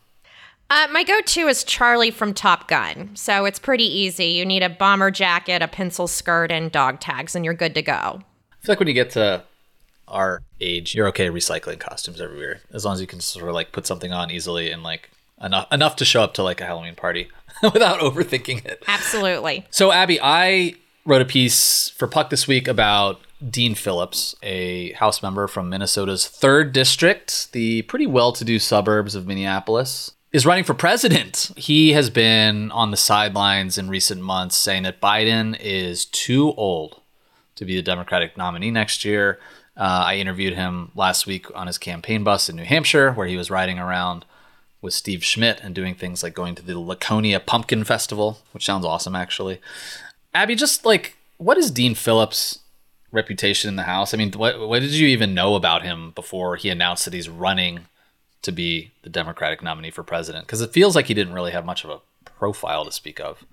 Uh, 0.71 0.88
my 0.90 1.04
go 1.04 1.21
to 1.21 1.47
is 1.47 1.62
Charlie 1.62 2.11
from 2.11 2.35
Top 2.35 2.68
Gun. 2.68 3.11
So 3.14 3.44
it's 3.44 3.59
pretty 3.59 3.85
easy. 3.85 4.26
You 4.26 4.47
need 4.47 4.62
a 4.62 4.71
bomber 4.71 5.11
jacket, 5.11 5.62
a 5.62 5.68
pencil 5.68 6.09
skirt, 6.09 6.50
and 6.50 6.73
dog 6.73 7.00
tags, 7.00 7.35
and 7.35 7.44
you're 7.44 7.54
good 7.54 7.75
to 7.75 7.83
go. 7.83 7.92
I 7.92 8.66
feel 8.66 8.73
like 8.73 8.78
when 8.78 8.88
you 8.88 8.94
get 8.94 9.11
to 9.11 9.44
our 10.09 10.42
age, 10.61 10.94
you're 10.94 11.09
okay 11.09 11.28
recycling 11.28 11.78
costumes 11.78 12.21
everywhere 12.21 12.61
as 12.73 12.85
long 12.85 12.94
as 12.94 13.00
you 13.00 13.06
can 13.06 13.21
sort 13.21 13.49
of 13.49 13.54
like 13.54 13.73
put 13.73 13.87
something 13.87 14.12
on 14.12 14.30
easily 14.30 14.71
and 14.71 14.83
like 14.83 15.11
enough 15.42 15.66
enough 15.73 15.97
to 15.97 16.04
show 16.04 16.23
up 16.23 16.35
to 16.35 16.42
like 16.42 16.61
a 16.61 16.66
Halloween 16.66 16.94
party 16.94 17.28
without 17.62 18.00
overthinking 18.00 18.64
it. 18.64 18.83
Absolutely. 18.87 19.66
So 19.71 19.92
Abby, 19.92 20.18
I 20.23 20.75
wrote 21.04 21.23
a 21.23 21.26
piece 21.26 21.90
for 21.90 22.09
Puck 22.09 22.30
this 22.30 22.49
week 22.49 22.66
about 22.66 23.21
Dean 23.50 23.75
Phillips, 23.75 24.35
a 24.42 24.92
House 24.92 25.23
member 25.23 25.47
from 25.47 25.68
Minnesota's 25.68 26.26
third 26.26 26.73
district, 26.73 27.52
the 27.52 27.83
pretty 27.83 28.06
well-to-do 28.06 28.59
suburbs 28.59 29.14
of 29.14 29.26
Minneapolis 29.26 30.12
is 30.34 30.44
running 30.44 30.64
for 30.64 30.74
president. 30.74 31.52
He 31.56 31.92
has 31.92 32.10
been 32.10 32.72
on 32.72 32.90
the 32.90 32.96
sidelines 32.96 33.78
in 33.78 33.88
recent 33.88 34.20
months 34.20 34.56
saying 34.56 34.82
that 34.82 35.00
Biden 35.00 35.56
is 35.60 36.06
too 36.06 36.52
old 36.56 37.00
to 37.54 37.64
be 37.64 37.76
the 37.76 37.82
Democratic 37.82 38.36
nominee 38.36 38.72
next 38.72 39.04
year. 39.04 39.38
Uh, 39.76 40.02
I 40.06 40.16
interviewed 40.16 40.54
him 40.54 40.90
last 40.96 41.28
week 41.28 41.46
on 41.56 41.68
his 41.68 41.78
campaign 41.78 42.24
bus 42.24 42.48
in 42.48 42.56
New 42.56 42.64
Hampshire, 42.64 43.12
where 43.12 43.28
he 43.28 43.36
was 43.36 43.48
riding 43.48 43.78
around 43.78 44.24
with 44.82 44.92
Steve 44.92 45.24
Schmidt 45.24 45.60
and 45.62 45.72
doing 45.72 45.94
things 45.94 46.24
like 46.24 46.34
going 46.34 46.56
to 46.56 46.62
the 46.62 46.80
Laconia 46.80 47.38
Pumpkin 47.38 47.84
Festival, 47.84 48.38
which 48.50 48.66
sounds 48.66 48.84
awesome, 48.84 49.14
actually. 49.14 49.60
Abby, 50.34 50.56
just 50.56 50.84
like, 50.84 51.16
what 51.38 51.58
is 51.58 51.70
Dean 51.70 51.94
Phillips' 51.94 52.58
reputation 53.12 53.68
in 53.68 53.76
the 53.76 53.84
House? 53.84 54.12
I 54.12 54.16
mean, 54.16 54.32
what, 54.32 54.58
what 54.68 54.80
did 54.80 54.90
you 54.90 55.06
even 55.06 55.32
know 55.32 55.54
about 55.54 55.84
him 55.84 56.10
before 56.10 56.56
he 56.56 56.70
announced 56.70 57.04
that 57.04 57.14
he's 57.14 57.28
running 57.28 57.86
to 58.44 58.52
be 58.52 58.92
the 59.02 59.10
Democratic 59.10 59.62
nominee 59.62 59.90
for 59.90 60.02
president? 60.02 60.46
Because 60.46 60.60
it 60.60 60.72
feels 60.72 60.94
like 60.94 61.06
he 61.06 61.14
didn't 61.14 61.34
really 61.34 61.52
have 61.52 61.66
much 61.66 61.84
of 61.84 61.90
a 61.90 62.00
profile 62.24 62.84
to 62.84 62.92
speak 62.92 63.20
of. 63.20 63.44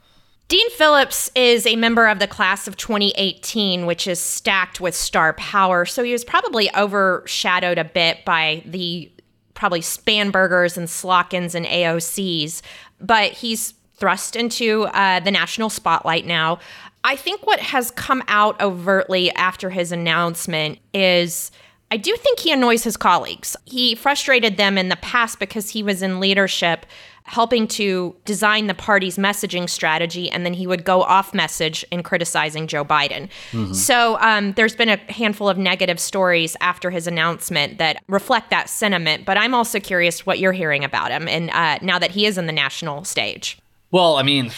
Dean 0.48 0.69
Phillips 0.71 1.31
is 1.33 1.65
a 1.65 1.77
member 1.77 2.07
of 2.07 2.19
the 2.19 2.27
class 2.27 2.67
of 2.67 2.75
2018, 2.75 3.86
which 3.86 4.05
is 4.05 4.19
stacked 4.19 4.81
with 4.81 4.93
star 4.93 5.31
power. 5.33 5.86
So 5.86 6.03
he 6.03 6.12
was 6.12 6.25
probably 6.25 6.69
overshadowed 6.75 7.77
a 7.77 7.86
bit 7.86 8.25
by 8.25 8.62
the 8.65 9.10
probably 9.53 9.79
Spanbergers 9.79 10.75
and 10.75 10.89
Slotkins 10.89 11.55
and 11.55 11.65
AOCs, 11.65 12.62
but 13.00 13.31
he's 13.31 13.75
thrust 13.95 14.36
into 14.36 14.83
uh, 14.86 15.21
the 15.21 15.31
national 15.31 15.69
spotlight 15.69 16.25
now. 16.25 16.60
I 17.03 17.15
think 17.15 17.45
what 17.48 17.60
has 17.60 17.91
come 17.91 18.21
out 18.27 18.62
overtly 18.62 19.31
after 19.36 19.69
his 19.69 19.91
announcement 19.91 20.79
is 20.93 21.51
I 21.91 21.98
do 21.98 22.15
think 22.15 22.39
he 22.39 22.51
annoys 22.53 22.83
his 22.83 22.95
colleagues. 22.95 23.57
He 23.65 23.95
frustrated 23.95 24.55
them 24.55 24.77
in 24.77 24.88
the 24.88 24.95
past 24.95 25.39
because 25.39 25.69
he 25.69 25.83
was 25.83 26.01
in 26.01 26.21
leadership 26.21 26.86
helping 27.24 27.67
to 27.67 28.15
design 28.25 28.67
the 28.67 28.74
party's 28.74 29.17
messaging 29.17 29.69
strategy, 29.69 30.29
and 30.29 30.45
then 30.45 30.53
he 30.53 30.65
would 30.65 30.83
go 30.83 31.03
off 31.03 31.33
message 31.33 31.86
in 31.91 32.01
criticizing 32.01 32.65
Joe 32.65 32.83
Biden. 32.83 33.29
Mm-hmm. 33.51 33.74
So 33.74 34.17
um, 34.19 34.53
there's 34.53 34.75
been 34.75 34.89
a 34.89 34.98
handful 35.12 35.48
of 35.48 35.57
negative 35.57 36.00
stories 36.00 36.55
after 36.62 36.89
his 36.89 37.07
announcement 37.07 37.77
that 37.77 38.01
reflect 38.07 38.50
that 38.50 38.69
sentiment. 38.69 39.25
But 39.25 39.38
I'm 39.38 39.53
also 39.53 39.79
curious 39.79 40.25
what 40.25 40.39
you're 40.39 40.51
hearing 40.51 40.83
about 40.83 41.12
him, 41.12 41.27
and 41.27 41.51
uh, 41.51 41.77
now 41.81 42.00
that 42.00 42.12
he 42.12 42.25
is 42.25 42.38
in 42.38 42.48
the 42.48 42.53
national 42.53 43.03
stage. 43.03 43.60
Well, 43.91 44.15
I 44.15 44.24
mean, 44.24 44.51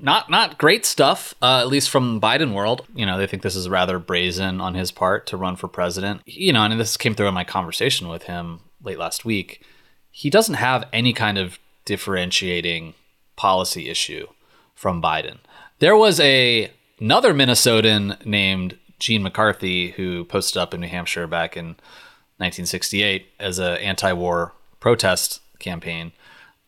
not 0.00 0.30
not 0.30 0.58
great 0.58 0.84
stuff, 0.84 1.34
uh, 1.42 1.60
at 1.60 1.68
least 1.68 1.90
from 1.90 2.20
Biden 2.20 2.52
world. 2.52 2.86
You 2.94 3.06
know, 3.06 3.18
they 3.18 3.26
think 3.26 3.42
this 3.42 3.56
is 3.56 3.68
rather 3.68 3.98
brazen 3.98 4.60
on 4.60 4.74
his 4.74 4.90
part 4.90 5.26
to 5.28 5.36
run 5.36 5.56
for 5.56 5.68
president. 5.68 6.22
You 6.26 6.52
know, 6.52 6.62
and 6.62 6.78
this 6.78 6.96
came 6.96 7.14
through 7.14 7.28
in 7.28 7.34
my 7.34 7.44
conversation 7.44 8.08
with 8.08 8.24
him 8.24 8.60
late 8.82 8.98
last 8.98 9.24
week. 9.24 9.62
He 10.10 10.30
doesn't 10.30 10.54
have 10.54 10.88
any 10.92 11.12
kind 11.12 11.38
of 11.38 11.58
differentiating 11.84 12.94
policy 13.36 13.88
issue 13.88 14.26
from 14.74 15.02
Biden. 15.02 15.38
There 15.78 15.96
was 15.96 16.20
a 16.20 16.70
another 17.00 17.34
Minnesotan 17.34 18.24
named 18.24 18.78
Gene 18.98 19.22
McCarthy 19.22 19.90
who 19.92 20.24
posted 20.24 20.60
up 20.60 20.72
in 20.72 20.80
New 20.80 20.88
Hampshire 20.88 21.26
back 21.26 21.56
in 21.56 21.76
1968 22.38 23.26
as 23.38 23.58
an 23.58 23.76
anti-war 23.78 24.52
protest 24.80 25.40
campaign 25.58 26.12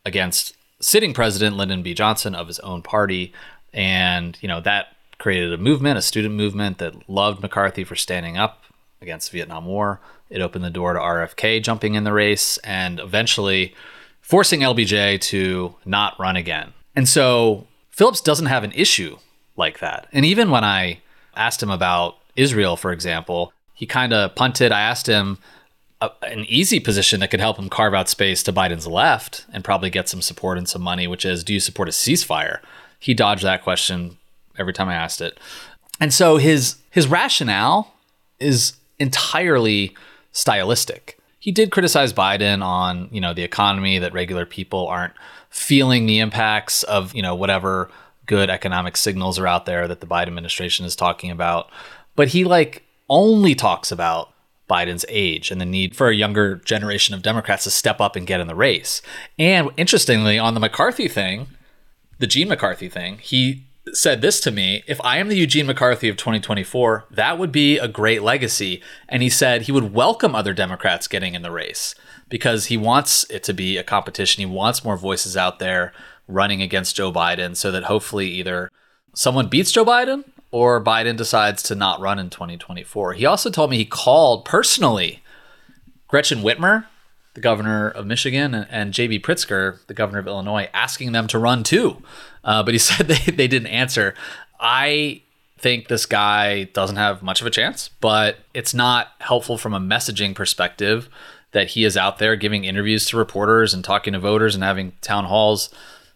against 0.05 0.56
sitting 0.79 1.13
president 1.13 1.57
Lyndon 1.57 1.83
B. 1.83 1.93
Johnson 1.93 2.35
of 2.35 2.47
his 2.47 2.59
own 2.59 2.81
party, 2.81 3.33
and 3.73 4.37
you 4.41 4.47
know 4.47 4.61
that 4.61 4.95
created 5.17 5.51
a 5.51 5.57
movement, 5.57 5.97
a 5.97 6.01
student 6.01 6.35
movement 6.35 6.77
that 6.77 7.09
loved 7.09 7.41
McCarthy 7.41 7.83
for 7.83 7.95
standing 7.95 8.37
up 8.37 8.63
against 9.01 9.31
the 9.31 9.37
Vietnam 9.37 9.65
War. 9.65 9.99
It 10.29 10.41
opened 10.41 10.65
the 10.65 10.69
door 10.69 10.93
to 10.93 10.99
RFK 10.99 11.63
jumping 11.63 11.95
in 11.95 12.03
the 12.03 12.13
race, 12.13 12.57
and 12.59 12.99
eventually 12.99 13.73
forcing 14.21 14.59
LBJ 14.61 15.21
to 15.21 15.75
not 15.85 16.19
run 16.19 16.35
again. 16.35 16.73
And 16.95 17.07
so 17.07 17.67
Phillips 17.89 18.21
doesn't 18.21 18.47
have 18.47 18.63
an 18.63 18.73
issue 18.73 19.17
like 19.55 19.79
that. 19.79 20.07
And 20.11 20.25
even 20.25 20.51
when 20.51 20.63
I 20.63 20.99
asked 21.35 21.63
him 21.63 21.69
about 21.69 22.17
Israel, 22.35 22.75
for 22.75 22.91
example, 22.91 23.53
he 23.73 23.85
kind 23.85 24.11
of 24.13 24.35
punted. 24.35 24.71
I 24.71 24.81
asked 24.81 25.07
him 25.07 25.37
a, 26.01 26.11
an 26.23 26.45
easy 26.45 26.79
position 26.79 27.19
that 27.19 27.31
could 27.31 27.39
help 27.39 27.57
him 27.57 27.69
carve 27.69 27.93
out 27.93 28.09
space 28.09 28.43
to 28.43 28.53
Biden's 28.53 28.87
left 28.87 29.45
and 29.51 29.63
probably 29.63 29.89
get 29.89 30.09
some 30.09 30.21
support 30.21 30.57
and 30.57 30.67
some 30.67 30.81
money, 30.81 31.07
which 31.07 31.25
is 31.25 31.43
do 31.43 31.53
you 31.53 31.59
support 31.59 31.89
a 31.89 31.91
ceasefire? 31.91 32.59
He 32.99 33.13
dodged 33.13 33.43
that 33.43 33.63
question 33.63 34.17
every 34.57 34.73
time 34.73 34.89
I 34.89 34.95
asked 34.95 35.21
it. 35.21 35.39
And 35.99 36.13
so 36.13 36.37
his 36.37 36.77
his 36.91 37.07
rationale 37.07 37.93
is 38.39 38.73
entirely 38.99 39.95
stylistic 40.31 41.17
he 41.47 41.53
did 41.53 41.71
criticize 41.71 42.11
Biden 42.11 42.61
on, 42.61 43.07
you 43.09 43.21
know, 43.21 43.33
the 43.33 43.43
economy 43.43 43.99
that 43.99 44.11
regular 44.11 44.45
people 44.45 44.85
aren't 44.87 45.13
feeling 45.49 46.05
the 46.05 46.19
impacts 46.19 46.83
of, 46.83 47.15
you 47.15 47.21
know, 47.21 47.35
whatever 47.35 47.89
good 48.25 48.49
economic 48.49 48.97
signals 48.97 49.39
are 49.39 49.47
out 49.47 49.65
there 49.65 49.87
that 49.87 50.01
the 50.01 50.07
Biden 50.07 50.27
administration 50.27 50.85
is 50.85 50.93
talking 50.93 51.31
about. 51.31 51.69
But 52.17 52.27
he 52.27 52.43
like 52.43 52.83
only 53.07 53.55
talks 53.55 53.93
about 53.93 54.33
Biden's 54.69 55.05
age 55.07 55.51
and 55.51 55.61
the 55.61 55.65
need 55.65 55.95
for 55.95 56.09
a 56.09 56.15
younger 56.15 56.55
generation 56.55 57.15
of 57.15 57.21
Democrats 57.21 57.63
to 57.63 57.71
step 57.71 58.01
up 58.01 58.15
and 58.15 58.27
get 58.27 58.39
in 58.39 58.47
the 58.47 58.55
race. 58.55 59.01
And 59.39 59.69
interestingly, 59.77 60.37
on 60.37 60.53
the 60.53 60.59
McCarthy 60.59 61.07
thing, 61.07 61.47
the 62.19 62.27
Gene 62.27 62.49
McCarthy 62.49 62.89
thing, 62.89 63.19
he 63.19 63.63
said 63.93 64.21
this 64.21 64.39
to 64.41 64.51
me 64.51 64.83
if 64.87 64.99
I 65.03 65.17
am 65.17 65.29
the 65.29 65.37
Eugene 65.37 65.65
McCarthy 65.65 66.09
of 66.09 66.17
2024, 66.17 67.05
that 67.11 67.37
would 67.37 67.51
be 67.51 67.77
a 67.77 67.87
great 67.87 68.21
legacy. 68.21 68.81
And 69.07 69.23
he 69.23 69.29
said 69.29 69.63
he 69.63 69.71
would 69.71 69.93
welcome 69.93 70.35
other 70.35 70.53
Democrats 70.53 71.07
getting 71.07 71.35
in 71.35 71.41
the 71.41 71.51
race 71.51 71.95
because 72.29 72.65
he 72.65 72.77
wants 72.77 73.25
it 73.29 73.43
to 73.43 73.53
be 73.53 73.77
a 73.77 73.83
competition. 73.83 74.41
He 74.41 74.53
wants 74.53 74.83
more 74.83 74.97
voices 74.97 75.37
out 75.37 75.59
there 75.59 75.93
running 76.27 76.61
against 76.61 76.95
Joe 76.95 77.11
Biden 77.11 77.55
so 77.55 77.71
that 77.71 77.85
hopefully 77.85 78.27
either 78.27 78.69
someone 79.15 79.47
beats 79.47 79.71
Joe 79.71 79.85
Biden 79.85 80.25
or 80.57 80.83
Biden 80.83 81.15
decides 81.15 81.61
to 81.63 81.75
not 81.75 81.99
run 81.99 82.17
in 82.17 82.31
2024. 82.31 83.13
He 83.13 83.27
also 83.27 83.51
told 83.51 83.69
me 83.69 83.77
he 83.77 83.85
called 83.85 84.43
personally 84.43 85.21
Gretchen 86.07 86.39
Whitmer, 86.39 86.87
the 87.35 87.41
governor 87.41 87.89
of 87.89 88.07
Michigan, 88.07 88.55
and, 88.55 88.67
and 88.71 88.91
J.B. 88.91 89.19
Pritzker, 89.19 89.85
the 89.85 89.93
governor 89.93 90.17
of 90.17 90.25
Illinois, 90.25 90.67
asking 90.73 91.11
them 91.11 91.27
to 91.27 91.37
run 91.37 91.61
too. 91.61 92.01
Uh, 92.43 92.63
but 92.63 92.73
he 92.73 92.77
said 92.79 93.07
they, 93.07 93.31
they 93.31 93.47
didn't 93.47 93.67
answer. 93.67 94.15
I 94.59 95.21
think 95.59 95.89
this 95.89 96.07
guy 96.07 96.63
doesn't 96.63 96.95
have 96.95 97.21
much 97.21 97.39
of 97.39 97.45
a 97.45 97.51
chance, 97.51 97.89
but 98.01 98.37
it's 98.55 98.73
not 98.73 99.09
helpful 99.19 99.59
from 99.59 99.75
a 99.75 99.79
messaging 99.79 100.33
perspective 100.33 101.07
that 101.51 101.69
he 101.69 101.85
is 101.85 101.95
out 101.95 102.17
there 102.17 102.35
giving 102.35 102.63
interviews 102.63 103.05
to 103.07 103.17
reporters 103.17 103.75
and 103.75 103.83
talking 103.83 104.13
to 104.13 104.19
voters 104.19 104.55
and 104.55 104.63
having 104.63 104.93
town 105.01 105.25
halls 105.25 105.69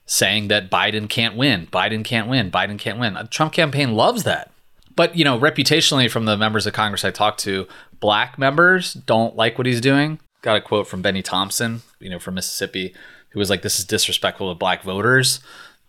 saying 0.06 0.50
that 0.50 0.70
Biden 0.70 1.10
can't 1.10 1.36
win, 1.36 1.68
Biden 1.68 2.04
can't 2.04 2.28
win, 2.28 2.52
Biden 2.52 2.78
can't 2.78 3.00
win. 3.00 3.14
The 3.14 3.24
Trump 3.26 3.54
campaign 3.54 3.94
loves 3.94 4.24
that. 4.24 4.52
But, 4.96 5.16
you 5.16 5.24
know, 5.24 5.40
reputationally 5.40 6.10
from 6.12 6.26
the 6.26 6.38
members 6.38 6.68
of 6.68 6.74
Congress 6.74 7.06
I 7.06 7.12
talked 7.12 7.40
to, 7.42 7.68
black 8.00 8.38
members 8.38 8.94
don't 8.94 9.36
like 9.36 9.58
what 9.58 9.68
he's 9.68 9.82
doing. 9.82 10.20
Got 10.42 10.58
a 10.58 10.62
quote 10.62 10.88
from 10.88 11.02
Bennie 11.02 11.22
Thompson, 11.22 11.82
you 12.00 12.10
know, 12.10 12.20
from 12.20 12.36
Mississippi, 12.36 12.94
who 13.30 13.40
was 13.40 13.50
like, 13.50 13.62
this 13.62 13.80
is 13.80 13.86
disrespectful 13.86 14.52
to 14.52 14.58
black 14.58 14.84
voters 14.84 15.40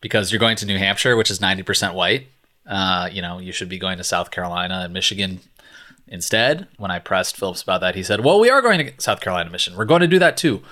because 0.01 0.31
you're 0.31 0.39
going 0.39 0.57
to 0.57 0.67
New 0.67 0.79
Hampshire, 0.79 1.17
which 1.17 1.31
is 1.31 1.41
90% 1.41 1.95
white. 1.95 2.29
Uh, 2.67 3.09
you 3.11 3.23
know, 3.23 3.39
you 3.39 3.51
should 3.51 3.69
be 3.69 3.79
going 3.79 3.99
to 3.99 4.05
South 4.05 4.31
Carolina 4.31 4.83
and 4.85 4.93
Michigan 4.93 5.41
instead. 6.07 6.69
When 6.77 6.91
I 6.91 6.99
pressed 6.99 7.37
Phillips 7.37 7.63
about 7.63 7.81
that, 7.81 7.95
he 7.95 8.03
said, 8.03 8.25
well, 8.25 8.39
we 8.39 8.51
are 8.51 8.63
going 8.63 8.87
to 8.87 8.93
South 8.99 9.21
Carolina, 9.21 9.51
Michigan. 9.51 9.79
We're 9.79 9.85
going 9.85 10.03
to 10.03 10.07
do 10.07 10.19
that 10.21 10.37
too. 10.37 10.63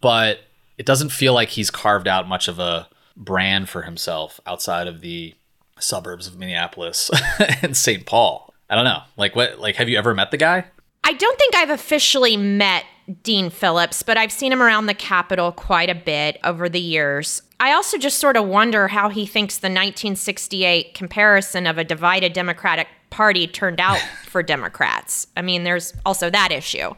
But 0.00 0.40
it 0.78 0.86
doesn't 0.86 1.10
feel 1.10 1.32
like 1.32 1.50
he's 1.50 1.70
carved 1.70 2.08
out 2.08 2.28
much 2.28 2.48
of 2.48 2.58
a 2.58 2.88
brand 3.16 3.68
for 3.68 3.82
himself 3.82 4.40
outside 4.46 4.86
of 4.86 5.00
the 5.00 5.34
suburbs 5.78 6.26
of 6.26 6.38
Minneapolis 6.38 7.10
and 7.62 7.76
St. 7.76 8.06
Paul. 8.06 8.52
I 8.68 8.74
don't 8.74 8.84
know. 8.84 9.02
Like 9.16 9.36
what 9.36 9.58
like 9.58 9.76
have 9.76 9.88
you 9.88 9.98
ever 9.98 10.14
met 10.14 10.30
the 10.30 10.36
guy? 10.36 10.66
I 11.04 11.12
don't 11.12 11.38
think 11.38 11.54
I've 11.54 11.70
officially 11.70 12.36
met 12.36 12.84
Dean 13.22 13.50
Phillips, 13.50 14.02
but 14.02 14.16
I've 14.16 14.32
seen 14.32 14.50
him 14.50 14.62
around 14.62 14.86
the 14.86 14.94
Capitol 14.94 15.52
quite 15.52 15.90
a 15.90 15.94
bit 15.94 16.38
over 16.42 16.68
the 16.68 16.80
years. 16.80 17.42
I 17.60 17.72
also 17.72 17.98
just 17.98 18.18
sort 18.18 18.38
of 18.38 18.46
wonder 18.46 18.88
how 18.88 19.10
he 19.10 19.26
thinks 19.26 19.58
the 19.58 19.66
1968 19.66 20.94
comparison 20.94 21.66
of 21.66 21.76
a 21.76 21.84
divided 21.84 22.32
Democratic 22.32 22.88
Party 23.10 23.46
turned 23.46 23.80
out 23.80 23.98
for 24.24 24.42
Democrats. 24.42 25.26
I 25.36 25.42
mean, 25.42 25.64
there's 25.64 25.92
also 26.06 26.30
that 26.30 26.50
issue. 26.50 26.94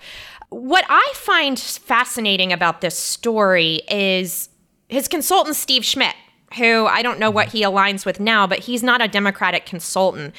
What 0.48 0.84
I 0.88 1.12
find 1.14 1.58
fascinating 1.58 2.52
about 2.52 2.80
this 2.80 2.98
story 2.98 3.82
is 3.90 4.48
his 4.88 5.08
consultant, 5.08 5.56
Steve 5.56 5.84
Schmidt, 5.84 6.14
who 6.56 6.86
I 6.86 7.02
don't 7.02 7.18
know 7.18 7.30
what 7.30 7.48
he 7.48 7.62
aligns 7.62 8.06
with 8.06 8.20
now, 8.20 8.46
but 8.46 8.60
he's 8.60 8.82
not 8.82 9.02
a 9.02 9.08
Democratic 9.08 9.66
consultant. 9.66 10.34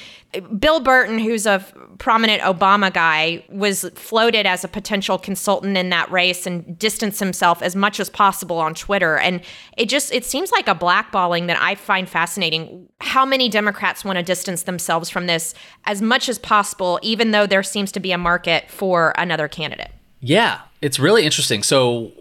Bill 0.58 0.80
Burton, 0.80 1.20
who's 1.20 1.46
a 1.46 1.66
prominent 1.98 2.42
Obama 2.42 2.94
guy, 2.94 3.44
was 3.50 3.90
floated 3.96 4.46
as 4.46 4.64
a 4.64 4.70
potential 4.70 5.18
consultant 5.18 5.78
in 5.78 5.90
that 5.90 6.10
race 6.10 6.48
and 6.48 6.80
distanced 6.80 7.20
himself 7.20 7.62
as 7.62 7.76
much 7.76 8.00
as 8.00 8.10
possible 8.10 8.58
on 8.60 8.74
Twitter. 8.74 9.17
And 9.17 9.41
it 9.78 9.89
just 9.89 10.13
it 10.13 10.24
seems 10.24 10.52
like 10.52 10.70
a 10.70 10.76
blackballing 10.76 11.48
that 11.48 11.62
I 11.62 11.76
find 11.76 12.08
fascinating. 12.08 12.88
How 13.02 13.26
many 13.26 13.50
Democrats 13.50 14.06
want 14.06 14.17
to 14.17 14.24
distance 14.24 14.63
themselves 14.63 15.10
from 15.10 15.28
this 15.28 15.54
as 15.86 16.02
much 16.02 16.30
as 16.30 16.39
possible, 16.39 17.00
even 17.04 17.32
though 17.32 17.46
there 17.46 17.63
seems 17.63 17.91
to 17.91 18.00
be 18.00 18.13
a 18.13 18.17
market 18.17 18.72
for 18.72 19.13
another 19.17 19.50
candidate? 19.50 19.91
Yeah, 20.19 20.62
it's 20.82 20.99
really 20.99 21.23
interesting. 21.23 21.63
So 21.63 22.12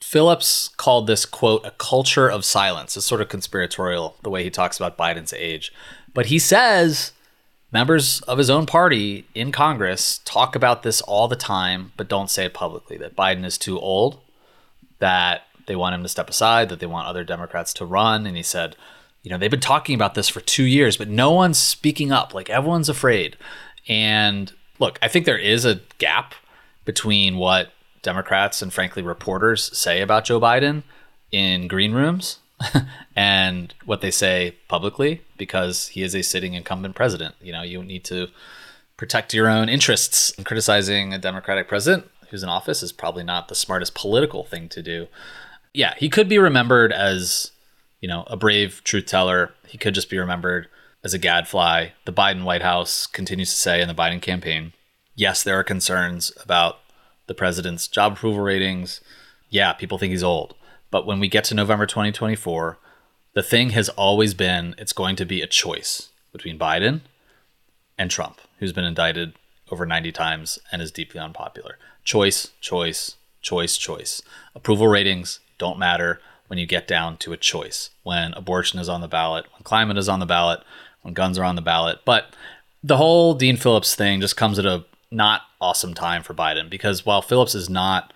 Phillips 0.00 0.70
called 0.76 1.06
this 1.06 1.24
quote 1.24 1.64
a 1.64 1.70
culture 1.72 2.28
of 2.28 2.44
silence. 2.44 2.96
It's 2.96 3.06
sort 3.06 3.20
of 3.20 3.28
conspiratorial 3.28 4.16
the 4.22 4.30
way 4.30 4.44
he 4.44 4.50
talks 4.50 4.76
about 4.76 4.98
Biden's 4.98 5.32
age. 5.32 5.72
But 6.12 6.26
he 6.26 6.38
says 6.38 7.12
members 7.72 8.20
of 8.22 8.38
his 8.38 8.50
own 8.50 8.66
party 8.66 9.24
in 9.34 9.50
Congress 9.50 10.20
talk 10.24 10.54
about 10.54 10.82
this 10.82 11.00
all 11.00 11.26
the 11.26 11.36
time, 11.36 11.92
but 11.96 12.08
don't 12.08 12.30
say 12.30 12.44
it 12.44 12.54
publicly 12.54 12.96
that 12.98 13.16
Biden 13.16 13.44
is 13.44 13.58
too 13.58 13.78
old, 13.80 14.20
that 15.00 15.42
they 15.66 15.74
want 15.74 15.94
him 15.94 16.02
to 16.02 16.08
step 16.08 16.30
aside, 16.30 16.68
that 16.68 16.78
they 16.78 16.86
want 16.86 17.08
other 17.08 17.24
Democrats 17.24 17.72
to 17.74 17.84
run. 17.84 18.26
And 18.26 18.36
he 18.36 18.42
said, 18.42 18.76
you 19.22 19.30
know, 19.30 19.38
they've 19.38 19.50
been 19.50 19.58
talking 19.58 19.94
about 19.94 20.14
this 20.14 20.28
for 20.28 20.40
two 20.40 20.64
years, 20.64 20.96
but 20.96 21.08
no 21.08 21.32
one's 21.32 21.58
speaking 21.58 22.12
up. 22.12 22.34
Like 22.34 22.50
everyone's 22.50 22.88
afraid. 22.88 23.36
And 23.88 24.52
look, 24.78 24.98
I 25.02 25.08
think 25.08 25.24
there 25.24 25.38
is 25.38 25.64
a 25.64 25.80
gap 25.98 26.34
between 26.84 27.36
what 27.36 27.72
Democrats 28.02 28.62
and 28.62 28.72
frankly 28.72 29.02
reporters 29.02 29.76
say 29.76 30.00
about 30.00 30.24
Joe 30.24 30.40
Biden 30.40 30.82
in 31.32 31.66
green 31.66 31.92
rooms 31.92 32.38
and 33.16 33.74
what 33.84 34.00
they 34.00 34.10
say 34.10 34.56
publicly 34.68 35.22
because 35.36 35.88
he 35.88 36.02
is 36.02 36.14
a 36.14 36.22
sitting 36.22 36.54
incumbent 36.54 36.94
president. 36.94 37.34
You 37.40 37.52
know, 37.52 37.62
you 37.62 37.82
need 37.82 38.04
to 38.04 38.28
protect 38.96 39.34
your 39.34 39.48
own 39.48 39.68
interests. 39.68 40.32
And 40.36 40.46
criticizing 40.46 41.12
a 41.12 41.18
Democratic 41.18 41.68
president 41.68 42.10
who's 42.30 42.42
in 42.42 42.48
office 42.48 42.82
is 42.82 42.92
probably 42.92 43.24
not 43.24 43.48
the 43.48 43.54
smartest 43.54 43.94
political 43.94 44.44
thing 44.44 44.68
to 44.70 44.82
do. 44.82 45.08
Yeah, 45.72 45.94
he 45.96 46.08
could 46.08 46.28
be 46.28 46.38
remembered 46.38 46.92
as, 46.92 47.50
you 48.00 48.08
know, 48.08 48.24
a 48.28 48.36
brave 48.36 48.82
truth 48.84 49.06
teller. 49.06 49.52
He 49.66 49.78
could 49.78 49.94
just 49.94 50.10
be 50.10 50.18
remembered 50.18 50.68
as 51.02 51.14
a 51.14 51.18
gadfly. 51.18 51.88
The 52.04 52.12
Biden 52.12 52.44
White 52.44 52.62
House 52.62 53.06
continues 53.06 53.50
to 53.50 53.56
say 53.56 53.80
in 53.80 53.88
the 53.88 53.94
Biden 53.94 54.22
campaign, 54.22 54.72
yes, 55.14 55.42
there 55.42 55.58
are 55.58 55.64
concerns 55.64 56.32
about 56.42 56.78
the 57.26 57.34
president's 57.34 57.88
job 57.88 58.14
approval 58.14 58.42
ratings. 58.42 59.00
Yeah, 59.48 59.72
people 59.72 59.98
think 59.98 60.10
he's 60.10 60.24
old. 60.24 60.54
But 60.90 61.06
when 61.06 61.20
we 61.20 61.28
get 61.28 61.44
to 61.44 61.54
November 61.54 61.86
2024, 61.86 62.78
the 63.34 63.42
thing 63.42 63.70
has 63.70 63.88
always 63.90 64.34
been 64.34 64.74
it's 64.78 64.92
going 64.92 65.16
to 65.16 65.24
be 65.24 65.42
a 65.42 65.46
choice 65.46 66.10
between 66.32 66.58
Biden 66.58 67.00
and 67.98 68.10
Trump, 68.10 68.40
who's 68.58 68.72
been 68.72 68.84
indicted 68.84 69.34
over 69.70 69.86
90 69.86 70.12
times 70.12 70.58
and 70.70 70.82
is 70.82 70.92
deeply 70.92 71.20
unpopular. 71.20 71.78
Choice, 72.04 72.52
choice, 72.60 73.16
choice, 73.40 73.76
choice. 73.76 74.22
Approval 74.54 74.88
ratings 74.88 75.40
don't 75.58 75.78
matter 75.78 76.20
when 76.46 76.58
you 76.58 76.66
get 76.66 76.86
down 76.86 77.16
to 77.18 77.32
a 77.32 77.36
choice. 77.36 77.90
When 78.02 78.34
abortion 78.34 78.78
is 78.78 78.88
on 78.88 79.00
the 79.00 79.08
ballot, 79.08 79.46
when 79.52 79.62
climate 79.62 79.98
is 79.98 80.08
on 80.08 80.20
the 80.20 80.26
ballot, 80.26 80.60
when 81.02 81.14
guns 81.14 81.38
are 81.38 81.44
on 81.44 81.56
the 81.56 81.62
ballot. 81.62 82.00
But 82.04 82.34
the 82.82 82.98
whole 82.98 83.34
Dean 83.34 83.56
Phillips 83.56 83.94
thing 83.94 84.20
just 84.20 84.36
comes 84.36 84.58
at 84.58 84.66
a 84.66 84.84
not 85.14 85.42
awesome 85.60 85.94
time 85.94 86.22
for 86.22 86.34
Biden 86.34 86.68
because 86.68 87.06
while 87.06 87.22
Phillips 87.22 87.54
is 87.54 87.70
not 87.70 88.12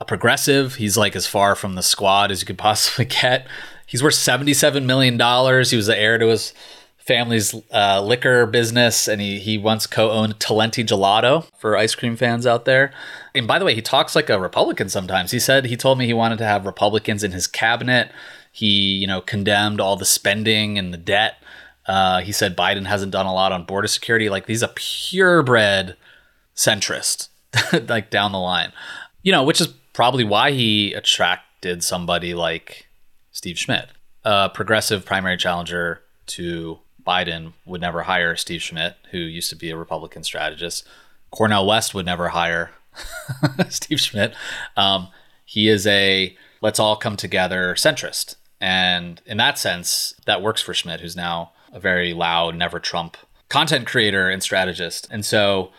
a 0.00 0.04
progressive, 0.04 0.74
he's 0.74 0.96
like 0.96 1.16
as 1.16 1.26
far 1.26 1.54
from 1.54 1.74
the 1.74 1.82
squad 1.82 2.30
as 2.30 2.40
you 2.42 2.46
could 2.46 2.58
possibly 2.70 3.04
get. 3.04 3.46
He's 3.86 4.02
worth 4.02 4.14
$77 4.14 4.84
million. 4.84 5.14
He 5.14 5.76
was 5.76 5.86
the 5.86 5.98
heir 5.98 6.18
to 6.18 6.28
his 6.28 6.52
family's 6.96 7.54
uh, 7.72 8.00
liquor 8.00 8.46
business, 8.46 9.08
and 9.08 9.20
he, 9.20 9.38
he 9.38 9.58
once 9.58 9.86
co 9.86 10.10
owned 10.10 10.38
Talenti 10.38 10.84
Gelato 10.84 11.46
for 11.58 11.76
ice 11.76 11.94
cream 11.94 12.16
fans 12.16 12.46
out 12.46 12.64
there. 12.64 12.92
And 13.34 13.46
by 13.46 13.58
the 13.58 13.64
way, 13.64 13.74
he 13.74 13.82
talks 13.82 14.14
like 14.14 14.30
a 14.30 14.40
Republican 14.40 14.88
sometimes. 14.88 15.30
He 15.30 15.38
said 15.40 15.66
he 15.66 15.76
told 15.76 15.98
me 15.98 16.06
he 16.06 16.14
wanted 16.14 16.38
to 16.38 16.44
have 16.44 16.64
Republicans 16.64 17.24
in 17.24 17.32
his 17.32 17.46
cabinet. 17.46 18.12
He, 18.52 18.66
you 18.66 19.06
know, 19.06 19.20
condemned 19.20 19.80
all 19.80 19.96
the 19.96 20.04
spending 20.04 20.78
and 20.78 20.92
the 20.92 20.98
debt. 20.98 21.36
Uh, 21.86 22.20
he 22.20 22.30
said 22.30 22.56
Biden 22.56 22.86
hasn't 22.86 23.12
done 23.12 23.26
a 23.26 23.34
lot 23.34 23.50
on 23.50 23.64
border 23.64 23.88
security. 23.88 24.28
Like, 24.28 24.46
he's 24.46 24.62
a 24.62 24.68
purebred 24.68 25.96
centrist, 26.56 27.28
like 27.88 28.10
down 28.10 28.32
the 28.32 28.38
line. 28.38 28.72
You 29.22 29.32
know, 29.32 29.44
which 29.44 29.60
is 29.60 29.68
probably 29.92 30.24
why 30.24 30.52
he 30.52 30.92
attracted 30.92 31.84
somebody 31.84 32.34
like 32.34 32.86
Steve 33.30 33.58
Schmidt. 33.58 33.88
A 34.24 34.50
progressive 34.50 35.04
primary 35.04 35.36
challenger 35.36 36.02
to 36.26 36.78
Biden 37.04 37.52
would 37.66 37.80
never 37.80 38.02
hire 38.02 38.36
Steve 38.36 38.62
Schmidt, 38.62 38.96
who 39.10 39.18
used 39.18 39.50
to 39.50 39.56
be 39.56 39.70
a 39.70 39.76
Republican 39.76 40.22
strategist. 40.22 40.86
Cornel 41.30 41.66
West 41.66 41.94
would 41.94 42.06
never 42.06 42.28
hire 42.28 42.70
Steve 43.68 44.00
Schmidt. 44.00 44.34
Um, 44.76 45.08
he 45.44 45.68
is 45.68 45.86
a 45.86 46.36
let's 46.60 46.78
all 46.78 46.96
come 46.96 47.16
together 47.16 47.74
centrist. 47.74 48.36
And 48.60 49.20
in 49.26 49.38
that 49.38 49.58
sense, 49.58 50.14
that 50.26 50.42
works 50.42 50.62
for 50.62 50.72
Schmidt, 50.72 51.00
who's 51.00 51.16
now 51.16 51.52
a 51.72 51.80
very 51.80 52.12
loud, 52.12 52.54
never 52.54 52.78
Trump 52.78 53.16
content 53.52 53.86
creator 53.86 54.30
and 54.30 54.42
strategist. 54.42 55.06
And 55.10 55.26
so 55.26 55.72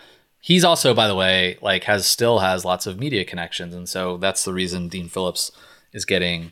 He's 0.45 0.65
also, 0.65 0.93
by 0.93 1.07
the 1.07 1.15
way, 1.15 1.57
like 1.61 1.85
has 1.85 2.05
still 2.05 2.39
has 2.39 2.65
lots 2.65 2.85
of 2.85 2.99
media 2.99 3.23
connections, 3.23 3.73
and 3.73 3.87
so 3.87 4.17
that's 4.17 4.43
the 4.43 4.51
reason 4.51 4.89
Dean 4.89 5.07
Phillips 5.07 5.53
is 5.93 6.03
getting 6.03 6.51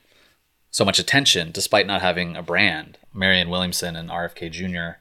so 0.69 0.86
much 0.86 0.97
attention 0.97 1.51
despite 1.51 1.86
not 1.86 2.01
having 2.01 2.38
a 2.38 2.41
brand. 2.41 2.97
Marianne 3.13 3.49
Williamson 3.49 3.97
and 3.97 4.10
RFK 4.10 4.49
Jr. 4.49 4.97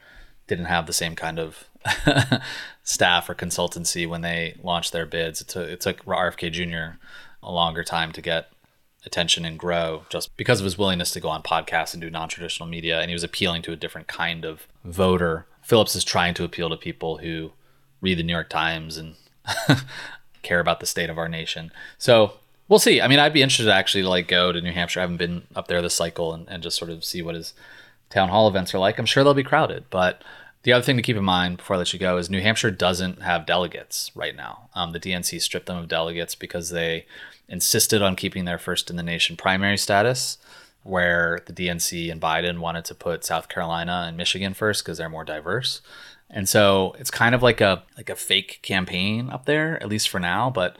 didn't 0.48 0.64
have 0.64 0.88
the 0.88 0.92
same 0.92 1.14
kind 1.14 1.38
of 1.38 1.68
staff 2.82 3.30
or 3.30 3.36
consultancy 3.36 4.08
when 4.08 4.22
they 4.22 4.56
launched 4.60 4.90
their 4.90 5.06
bids. 5.06 5.40
It 5.40 5.46
took, 5.46 5.68
it 5.68 5.80
took 5.80 6.04
RFK 6.04 6.50
Jr. 6.50 6.98
a 7.44 7.52
longer 7.52 7.84
time 7.84 8.10
to 8.10 8.20
get 8.20 8.50
attention 9.06 9.44
and 9.44 9.56
grow 9.56 10.04
just 10.08 10.36
because 10.36 10.58
of 10.58 10.64
his 10.64 10.76
willingness 10.76 11.12
to 11.12 11.20
go 11.20 11.28
on 11.28 11.44
podcasts 11.44 11.94
and 11.94 12.00
do 12.00 12.10
non-traditional 12.10 12.68
media 12.68 13.00
and 13.00 13.08
he 13.08 13.14
was 13.14 13.24
appealing 13.24 13.62
to 13.62 13.72
a 13.72 13.76
different 13.76 14.08
kind 14.08 14.44
of 14.44 14.66
voter 14.84 15.46
phillips 15.62 15.96
is 15.96 16.04
trying 16.04 16.34
to 16.34 16.44
appeal 16.44 16.68
to 16.68 16.76
people 16.76 17.16
who 17.16 17.50
read 18.00 18.18
the 18.18 18.22
new 18.22 18.32
york 18.32 18.48
times 18.48 18.96
and 18.96 19.14
care 20.42 20.60
about 20.60 20.80
the 20.80 20.86
state 20.86 21.10
of 21.10 21.18
our 21.18 21.28
nation 21.28 21.70
so 21.98 22.34
we'll 22.68 22.78
see 22.78 23.00
i 23.00 23.08
mean 23.08 23.18
i'd 23.18 23.32
be 23.32 23.42
interested 23.42 23.64
to 23.64 23.74
actually 23.74 24.02
like 24.02 24.28
go 24.28 24.52
to 24.52 24.60
new 24.60 24.72
hampshire 24.72 25.00
i 25.00 25.02
haven't 25.02 25.16
been 25.16 25.42
up 25.54 25.68
there 25.68 25.82
this 25.82 25.94
cycle 25.94 26.32
and, 26.32 26.48
and 26.48 26.62
just 26.62 26.76
sort 26.76 26.90
of 26.90 27.04
see 27.04 27.22
what 27.22 27.34
his 27.34 27.52
town 28.08 28.28
hall 28.28 28.48
events 28.48 28.74
are 28.74 28.78
like 28.78 28.98
i'm 28.98 29.06
sure 29.06 29.22
they'll 29.22 29.34
be 29.34 29.42
crowded 29.42 29.84
but 29.90 30.22
the 30.62 30.72
other 30.72 30.84
thing 30.84 30.96
to 30.96 31.02
keep 31.02 31.16
in 31.16 31.24
mind 31.24 31.56
before 31.56 31.76
I 31.76 31.78
let 31.78 31.92
you 31.92 31.98
go 31.98 32.18
is 32.18 32.28
New 32.28 32.42
Hampshire 32.42 32.70
doesn't 32.70 33.22
have 33.22 33.46
delegates 33.46 34.10
right 34.14 34.36
now. 34.36 34.68
Um, 34.74 34.92
the 34.92 35.00
DNC 35.00 35.40
stripped 35.40 35.66
them 35.66 35.78
of 35.78 35.88
delegates 35.88 36.34
because 36.34 36.68
they 36.68 37.06
insisted 37.48 38.02
on 38.02 38.14
keeping 38.14 38.44
their 38.44 38.58
first 38.58 38.90
in 38.90 38.96
the 38.96 39.02
nation 39.02 39.36
primary 39.36 39.78
status, 39.78 40.36
where 40.82 41.40
the 41.46 41.52
DNC 41.52 42.12
and 42.12 42.20
Biden 42.20 42.58
wanted 42.58 42.84
to 42.86 42.94
put 42.94 43.24
South 43.24 43.48
Carolina 43.48 44.04
and 44.06 44.16
Michigan 44.16 44.52
first 44.52 44.84
because 44.84 44.98
they're 44.98 45.08
more 45.08 45.24
diverse. 45.24 45.80
And 46.30 46.48
so 46.48 46.94
it's 46.98 47.10
kind 47.10 47.34
of 47.34 47.42
like 47.42 47.60
a 47.60 47.82
like 47.96 48.08
a 48.08 48.16
fake 48.16 48.60
campaign 48.62 49.30
up 49.30 49.46
there, 49.46 49.82
at 49.82 49.88
least 49.88 50.08
for 50.08 50.20
now. 50.20 50.48
But 50.48 50.76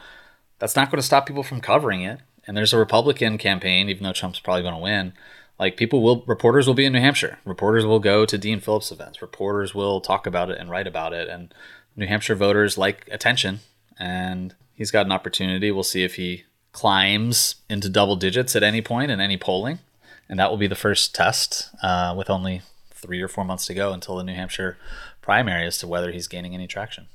that's 0.58 0.76
not 0.76 0.90
going 0.90 1.00
to 1.00 1.06
stop 1.06 1.26
people 1.26 1.42
from 1.42 1.60
covering 1.60 2.02
it. 2.02 2.20
And 2.46 2.56
there's 2.56 2.72
a 2.72 2.78
Republican 2.78 3.38
campaign, 3.38 3.88
even 3.88 4.04
though 4.04 4.12
Trump's 4.12 4.40
probably 4.40 4.62
going 4.62 4.74
to 4.74 4.80
win. 4.80 5.12
Like 5.58 5.76
people 5.76 6.02
will, 6.02 6.22
reporters 6.26 6.66
will 6.66 6.74
be 6.74 6.86
in 6.86 6.92
New 6.92 7.00
Hampshire. 7.00 7.38
Reporters 7.44 7.84
will 7.84 7.98
go 7.98 8.24
to 8.24 8.38
Dean 8.38 8.60
Phillips 8.60 8.90
events. 8.90 9.20
Reporters 9.20 9.74
will 9.74 10.00
talk 10.00 10.26
about 10.26 10.50
it 10.50 10.58
and 10.58 10.70
write 10.70 10.86
about 10.86 11.12
it. 11.12 11.28
And 11.28 11.52
New 11.96 12.06
Hampshire 12.06 12.34
voters 12.34 12.78
like 12.78 13.06
attention, 13.10 13.60
and 13.98 14.54
he's 14.74 14.90
got 14.90 15.04
an 15.04 15.12
opportunity. 15.12 15.70
We'll 15.70 15.82
see 15.82 16.02
if 16.02 16.14
he 16.14 16.44
climbs 16.72 17.56
into 17.68 17.90
double 17.90 18.16
digits 18.16 18.56
at 18.56 18.62
any 18.62 18.80
point 18.80 19.10
in 19.10 19.20
any 19.20 19.36
polling. 19.36 19.80
And 20.28 20.38
that 20.38 20.48
will 20.48 20.56
be 20.56 20.68
the 20.68 20.76
first 20.76 21.14
test 21.14 21.68
uh, 21.82 22.14
with 22.16 22.30
only 22.30 22.62
three 23.00 23.20
or 23.20 23.28
four 23.28 23.44
months 23.44 23.66
to 23.66 23.74
go 23.74 23.92
until 23.92 24.16
the 24.16 24.24
New 24.24 24.34
Hampshire 24.34 24.76
primary 25.20 25.66
as 25.66 25.78
to 25.78 25.86
whether 25.86 26.12
he's 26.12 26.28
gaining 26.28 26.54
any 26.54 26.66
traction. 26.66 27.06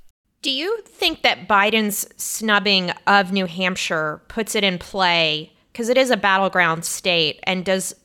Do 0.42 0.52
you 0.52 0.82
think 0.86 1.24
that 1.24 1.48
Biden's 1.48 2.08
snubbing 2.22 2.92
of 3.08 3.32
New 3.32 3.48
Hampshire 3.48 4.22
puts 4.28 4.54
it 4.56 4.64
in 4.64 4.78
play? 4.78 5.52
Because 5.72 5.90
it 5.90 5.98
is 5.98 6.12
a 6.12 6.18
battleground 6.18 6.86
state. 6.86 7.40
And 7.44 7.66
does 7.66 7.96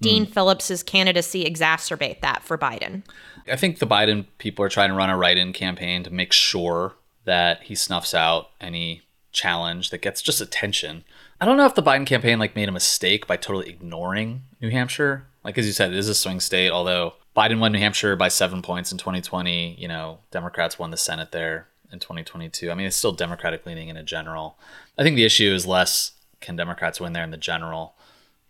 Dean 0.00 0.26
mm. 0.26 0.32
Phillips's 0.32 0.82
candidacy 0.82 1.44
exacerbate 1.44 2.20
that 2.20 2.42
for 2.42 2.56
Biden? 2.56 3.02
I 3.50 3.56
think 3.56 3.78
the 3.78 3.86
Biden 3.86 4.26
people 4.38 4.64
are 4.64 4.70
trying 4.70 4.90
to 4.90 4.94
run 4.94 5.10
a 5.10 5.16
write 5.16 5.36
in 5.36 5.52
campaign 5.52 6.02
to 6.04 6.10
make 6.10 6.32
sure 6.32 6.94
that 7.24 7.64
he 7.64 7.74
snuffs 7.74 8.14
out 8.14 8.50
any 8.60 9.02
challenge 9.32 9.90
that 9.90 10.02
gets 10.02 10.22
just 10.22 10.40
attention. 10.40 11.04
I 11.40 11.46
don't 11.46 11.56
know 11.56 11.66
if 11.66 11.74
the 11.74 11.82
Biden 11.82 12.06
campaign 12.06 12.38
like 12.38 12.56
made 12.56 12.68
a 12.68 12.72
mistake 12.72 13.26
by 13.26 13.36
totally 13.36 13.68
ignoring 13.68 14.42
New 14.60 14.70
Hampshire. 14.70 15.26
Like 15.44 15.56
as 15.58 15.66
you 15.66 15.72
said, 15.72 15.92
it 15.92 15.98
is 15.98 16.08
a 16.08 16.14
swing 16.14 16.40
state, 16.40 16.70
although 16.70 17.14
Biden 17.36 17.60
won 17.60 17.72
New 17.72 17.78
Hampshire 17.78 18.16
by 18.16 18.28
7 18.28 18.60
points 18.62 18.90
in 18.90 18.98
2020, 18.98 19.76
you 19.78 19.88
know, 19.88 20.18
Democrats 20.30 20.78
won 20.78 20.90
the 20.90 20.96
Senate 20.96 21.32
there 21.32 21.68
in 21.92 21.98
2022. 21.98 22.70
I 22.70 22.74
mean, 22.74 22.86
it's 22.86 22.96
still 22.96 23.12
Democratic 23.12 23.64
leaning 23.66 23.88
in 23.88 23.96
a 23.96 24.02
general. 24.02 24.58
I 24.98 25.02
think 25.02 25.16
the 25.16 25.24
issue 25.24 25.52
is 25.52 25.66
less 25.66 26.12
can 26.40 26.56
Democrats 26.56 27.00
win 27.00 27.12
there 27.12 27.24
in 27.24 27.30
the 27.30 27.36
general 27.36 27.94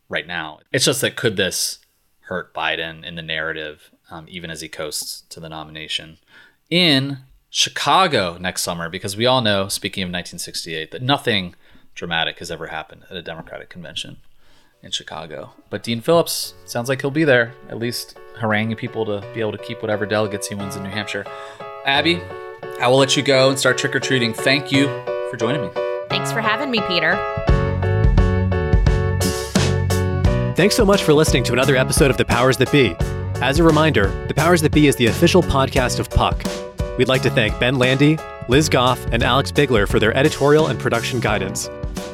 right 0.08 0.26
now. 0.26 0.60
It's 0.72 0.84
just 0.84 1.00
that 1.00 1.16
could 1.16 1.36
this 1.36 1.78
hurt 2.22 2.54
Biden 2.54 3.04
in 3.04 3.16
the 3.16 3.22
narrative, 3.22 3.90
um, 4.10 4.26
even 4.28 4.50
as 4.50 4.60
he 4.60 4.68
coasts 4.68 5.22
to 5.30 5.40
the 5.40 5.48
nomination? 5.48 6.18
In 6.70 7.18
Chicago 7.50 8.38
next 8.38 8.62
summer 8.62 8.88
because 8.88 9.16
we 9.16 9.26
all 9.26 9.42
know, 9.42 9.68
speaking 9.68 10.02
of 10.02 10.08
1968, 10.08 10.92
that 10.92 11.02
nothing 11.02 11.54
dramatic 11.94 12.38
has 12.38 12.50
ever 12.50 12.68
happened 12.68 13.02
at 13.10 13.16
a 13.16 13.22
Democratic 13.22 13.68
convention 13.68 14.18
in 14.82 14.90
Chicago. 14.90 15.52
But 15.68 15.82
Dean 15.82 16.00
Phillips 16.00 16.54
sounds 16.64 16.88
like 16.88 17.00
he'll 17.00 17.10
be 17.10 17.24
there, 17.24 17.54
at 17.68 17.78
least 17.78 18.18
haranguing 18.38 18.76
people 18.76 19.04
to 19.06 19.26
be 19.34 19.40
able 19.40 19.52
to 19.52 19.58
keep 19.58 19.82
whatever 19.82 20.06
delegates 20.06 20.48
he 20.48 20.54
wins 20.54 20.76
in 20.76 20.82
New 20.82 20.90
Hampshire. 20.90 21.24
Abby, 21.84 22.20
I 22.80 22.88
will 22.88 22.98
let 22.98 23.16
you 23.16 23.22
go 23.22 23.50
and 23.50 23.58
start 23.58 23.78
trick 23.78 23.94
or 23.94 24.00
treating. 24.00 24.32
Thank 24.32 24.72
you 24.72 24.86
for 25.30 25.36
joining 25.36 25.62
me. 25.62 25.68
Thanks 26.08 26.32
for 26.32 26.40
having 26.40 26.70
me, 26.70 26.80
Peter. 26.88 27.14
Thanks 30.56 30.74
so 30.74 30.84
much 30.84 31.02
for 31.02 31.14
listening 31.14 31.44
to 31.44 31.52
another 31.52 31.76
episode 31.76 32.10
of 32.10 32.16
The 32.16 32.24
Powers 32.24 32.56
That 32.58 32.70
Be. 32.72 32.94
As 33.42 33.58
a 33.58 33.62
reminder, 33.62 34.08
The 34.26 34.34
Powers 34.34 34.60
That 34.62 34.72
Be 34.72 34.88
is 34.88 34.96
the 34.96 35.06
official 35.06 35.42
podcast 35.42 35.98
of 35.98 36.10
Puck 36.10 36.42
We'd 37.00 37.08
like 37.08 37.22
to 37.22 37.30
thank 37.30 37.58
Ben 37.58 37.78
Landy, 37.78 38.18
Liz 38.48 38.68
Goff, 38.68 39.02
and 39.10 39.22
Alex 39.22 39.50
Bigler 39.50 39.86
for 39.86 39.98
their 39.98 40.14
editorial 40.14 40.66
and 40.66 40.78
production 40.78 41.18
guidance. 41.18 41.70